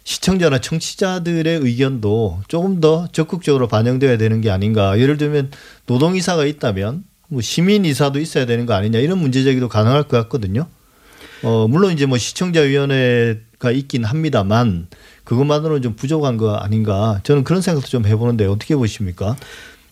[0.08, 4.98] 시청자나 청취자들의 의견도 조금 더 적극적으로 반영돼야 되는 게 아닌가.
[4.98, 5.50] 예를 들면
[5.84, 10.66] 노동이사가 있다면 뭐 시민이사도 있어야 되는 거 아니냐 이런 문제 제기도 가능할 것 같거든요.
[11.42, 14.86] 어, 물론 이제 뭐 시청자위원회가 있긴 합니다만
[15.24, 19.36] 그것만으로는 좀 부족한 거 아닌가 저는 그런 생각도 좀 해보는데 어떻게 보십니까?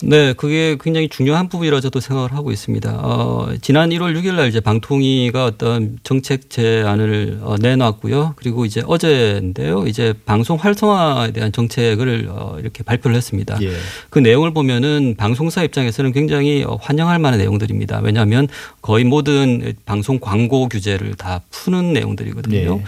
[0.03, 2.99] 네, 그게 굉장히 중요한 부분이라 저도 생각을 하고 있습니다.
[3.03, 8.33] 어, 지난 1월 6일 날 이제 방통위가 어떤 정책 제안을 어, 내놨고요.
[8.35, 9.87] 그리고 이제 어제인데요.
[9.87, 13.57] 이제 방송 활성화에 대한 정책을 어, 이렇게 발표를 했습니다.
[13.63, 13.71] 예.
[14.11, 18.01] 그 내용을 보면은 방송사 입장에서는 굉장히 어, 환영할 만한 내용들입니다.
[18.03, 18.47] 왜냐하면
[18.81, 22.55] 거의 모든 방송 광고 규제를 다 푸는 내용들이거든요.
[22.55, 22.83] 예.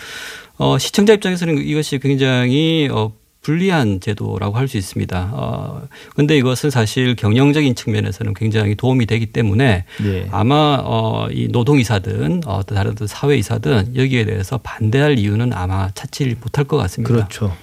[0.57, 5.32] 어, 시청자 입장에서는 이것이 굉장히 어, 불리한 제도라고 할 수 있습니다.
[5.34, 5.82] 어,
[6.16, 10.28] 근데 이것은 사실 경영적인 측면에서는 굉장히 도움이 되기 때문에 네.
[10.32, 16.78] 아마 어, 이 노동이사든 어, 다른 사회이사든 여기에 대해서 반대할 이유는 아마 찾지 못할 것
[16.78, 17.14] 같습니다.
[17.14, 17.56] 그렇죠.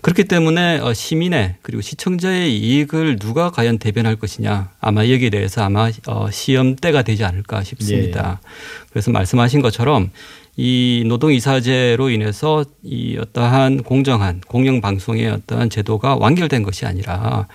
[0.00, 5.90] 그렇기 때문에 어, 시민의 그리고 시청자의 이익을 누가 과연 대변할 것이냐 아마 여기에 대해서 아마
[6.06, 8.40] 어, 시험 때가 되지 않을까 싶습니다.
[8.42, 8.48] 네.
[8.90, 10.10] 그래서 말씀하신 것처럼
[10.60, 17.46] 이 노동이사제로 인해서 이 어떠한 공정한 공영방송의 어떠한 제도가 완결된 것이 아니라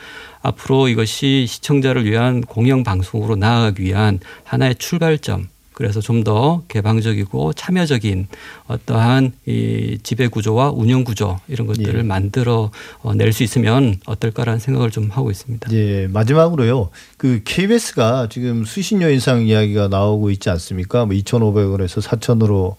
[0.41, 8.28] 앞으로 이것이 시청자를 위한 공영방송으로 나아가기 위한 하나의 출발점 그래서 좀 더 개방적이고 참여적인
[8.67, 12.03] 어떠한 이 지배 구조와 운영 구조 이런 것들을 예.
[12.03, 12.71] 만들어
[13.01, 15.69] 어, 낼 수 있으면 어떨까라는 생각을 좀 하고 있습니다.
[15.74, 16.91] 예, 마지막으로요.
[17.17, 21.05] 그 KBS가 지금 수신료 인상 이야기가 나오고 있지 않습니까?
[21.05, 22.76] 뭐 2,500원에서 4,000으로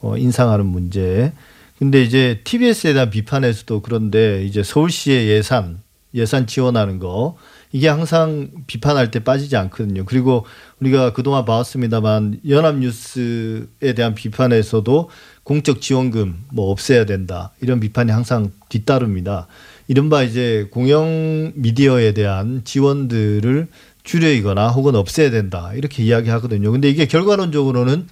[0.00, 1.32] 어, 인상하는 문제.
[1.78, 5.80] 근데 이제 TBS에 대한 비판에서도 그런데 이제 서울시의 예산
[6.14, 7.36] 예산 지원하는 거
[7.72, 10.04] 이게 항상 비판할 때 빠지지 않거든요.
[10.04, 10.46] 그리고
[10.80, 15.10] 우리가 그동안 봐왔습니다만 연합뉴스에 대한 비판에서도
[15.42, 19.46] 공적 지원금 뭐 없애야 된다 이런 비판이 항상 뒤따릅니다.
[19.86, 23.68] 이른바 이제 공영 미디어에 대한 지원들을
[24.04, 26.72] 줄여이거나 혹은 없애야 된다 이렇게 이야기하거든요.
[26.72, 28.06] 근데 이게 결과론적으로는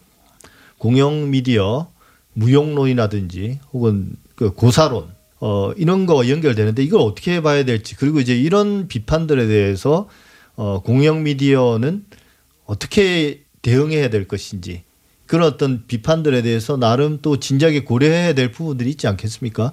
[0.79, 1.89] 공영 미디어
[2.35, 8.89] 무용론이라든지 혹은 그 고사론 어, 이런 거와 연결되는데 이걸 어떻게 봐야 될지 그리고 이제 이런
[8.89, 10.09] 비판들에 대해서
[10.57, 12.05] 어, 공영 미디어는
[12.65, 14.83] 어떻게 대응해야 될 것인지
[15.27, 19.73] 그런 어떤 비판들에 대해서 나름 또 진작에 고려해야 될 부분들이 있지 않겠습니까?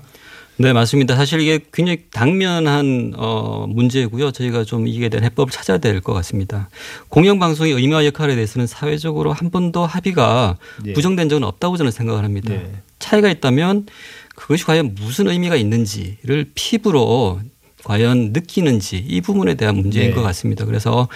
[0.58, 1.16] 네, 맞습니다.
[1.16, 4.32] 사실 이게 굉장히 당면한 어 문제고요.
[4.32, 6.70] 저희가 좀 이게 대한 해법을 찾아야 될 것 같습니다.
[7.10, 10.94] 공영방송의 의미와 역할에 대해서는 사회적으로 한 번도 합의가 네.
[10.94, 12.54] 부정된 적은 없다고 저는 생각을 합니다.
[12.54, 12.72] 네.
[13.00, 13.88] 차이가 있다면
[14.36, 17.40] 그것이 과연 무슨 의미가 있는지를 피부로
[17.84, 20.14] 과연 느끼는지 이 부분에 대한 문제인 네.
[20.14, 20.66] 것 같습니다.
[20.66, 21.08] 그래서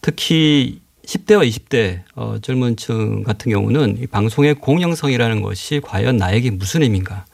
[0.00, 6.82] 특히 10대와 20대 어, 젊은 층 같은 경우는 이 방송의 공영성이라는 것이 과연 나에게 무슨
[6.82, 7.24] 의미인가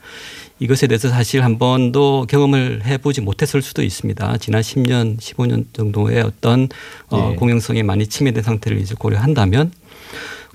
[0.60, 4.38] 이것에 대해서 사실 한 번도 경험을 해보지 못했을 수도 있습니다.
[4.38, 6.68] 지난 10년, 15년 정도의 어떤
[7.10, 7.36] 어, 네.
[7.36, 9.70] 공영성이 많이 침해된 상태를 이제 고려한다면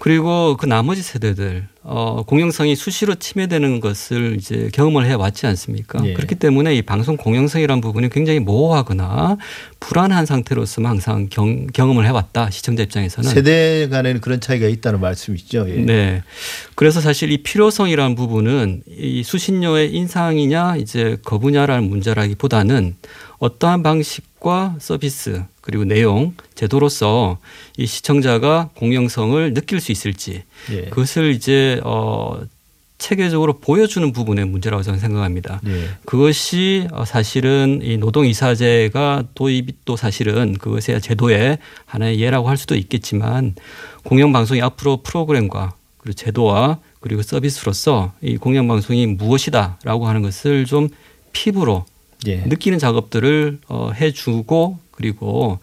[0.03, 6.05] 그리고 그 나머지 세대들 어, 공영성이 수시로 침해되는 것을 이제 경험을 해 왔지 않습니까?
[6.05, 6.11] 예.
[6.11, 9.37] 그렇기 때문에 이 방송 공영성이라는 부분이 굉장히 모호하거나
[9.79, 15.67] 불안한 상태로서만 항상 경, 경험을 해 왔다 시청자 입장에서는 세대 간에는 그런 차이가 있다는 말씀이시죠.
[15.69, 15.75] 예.
[15.75, 16.23] 네.
[16.75, 22.97] 그래서 사실 이 필요성이라는 부분은 이 수신료의 인상이냐 이제 거부냐라는 문제라기보다는
[23.39, 27.37] 어떠한 방식과 서비스 그리고 내용, 제도로서
[27.77, 30.81] 이 시청자가 공영성을 느낄 수 있을지 예.
[30.89, 32.41] 그것을 이제 어
[32.97, 35.61] 체계적으로 보여주는 부분의 문제라고 저는 생각합니다.
[35.67, 35.89] 예.
[36.05, 43.55] 그것이 어, 사실은 이 노동이사제가 도입이 또 사실은 그것의 제도의 하나의 예라고 할 수도 있겠지만
[44.03, 50.89] 공영방송이 앞으로 프로그램과 그리고 제도와 그리고 서비스로서 이 공영방송이 무엇이다라고 하는 것을 좀
[51.31, 51.85] 피부로
[52.27, 52.37] 예.
[52.37, 55.59] 느끼는 작업들을 어, 해주고 그리고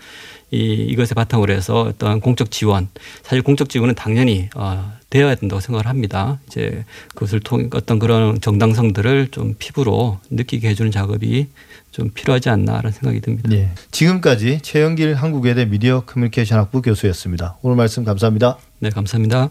[0.51, 2.89] 이 이것에 바탕으로 해서 어떤 공적 지원
[3.23, 6.39] 사실 공적 지원은 당연히 어, 되어야 된다고 생각을 합니다.
[6.47, 11.49] 이제 그것을 통해 어떤 그런 정당성들을 좀 피부로 느끼게 해주는 작업이
[11.91, 13.49] 좀 필요하지 않나라는 생각이 듭니다.
[13.49, 13.73] 네.
[13.91, 17.59] 지금까지 최영길 한국외대 미디어 커뮤니케이션 학부 교수였습니다.
[17.63, 18.59] 오늘 말씀 감사합니다.
[18.79, 19.51] 네, 감사합니다.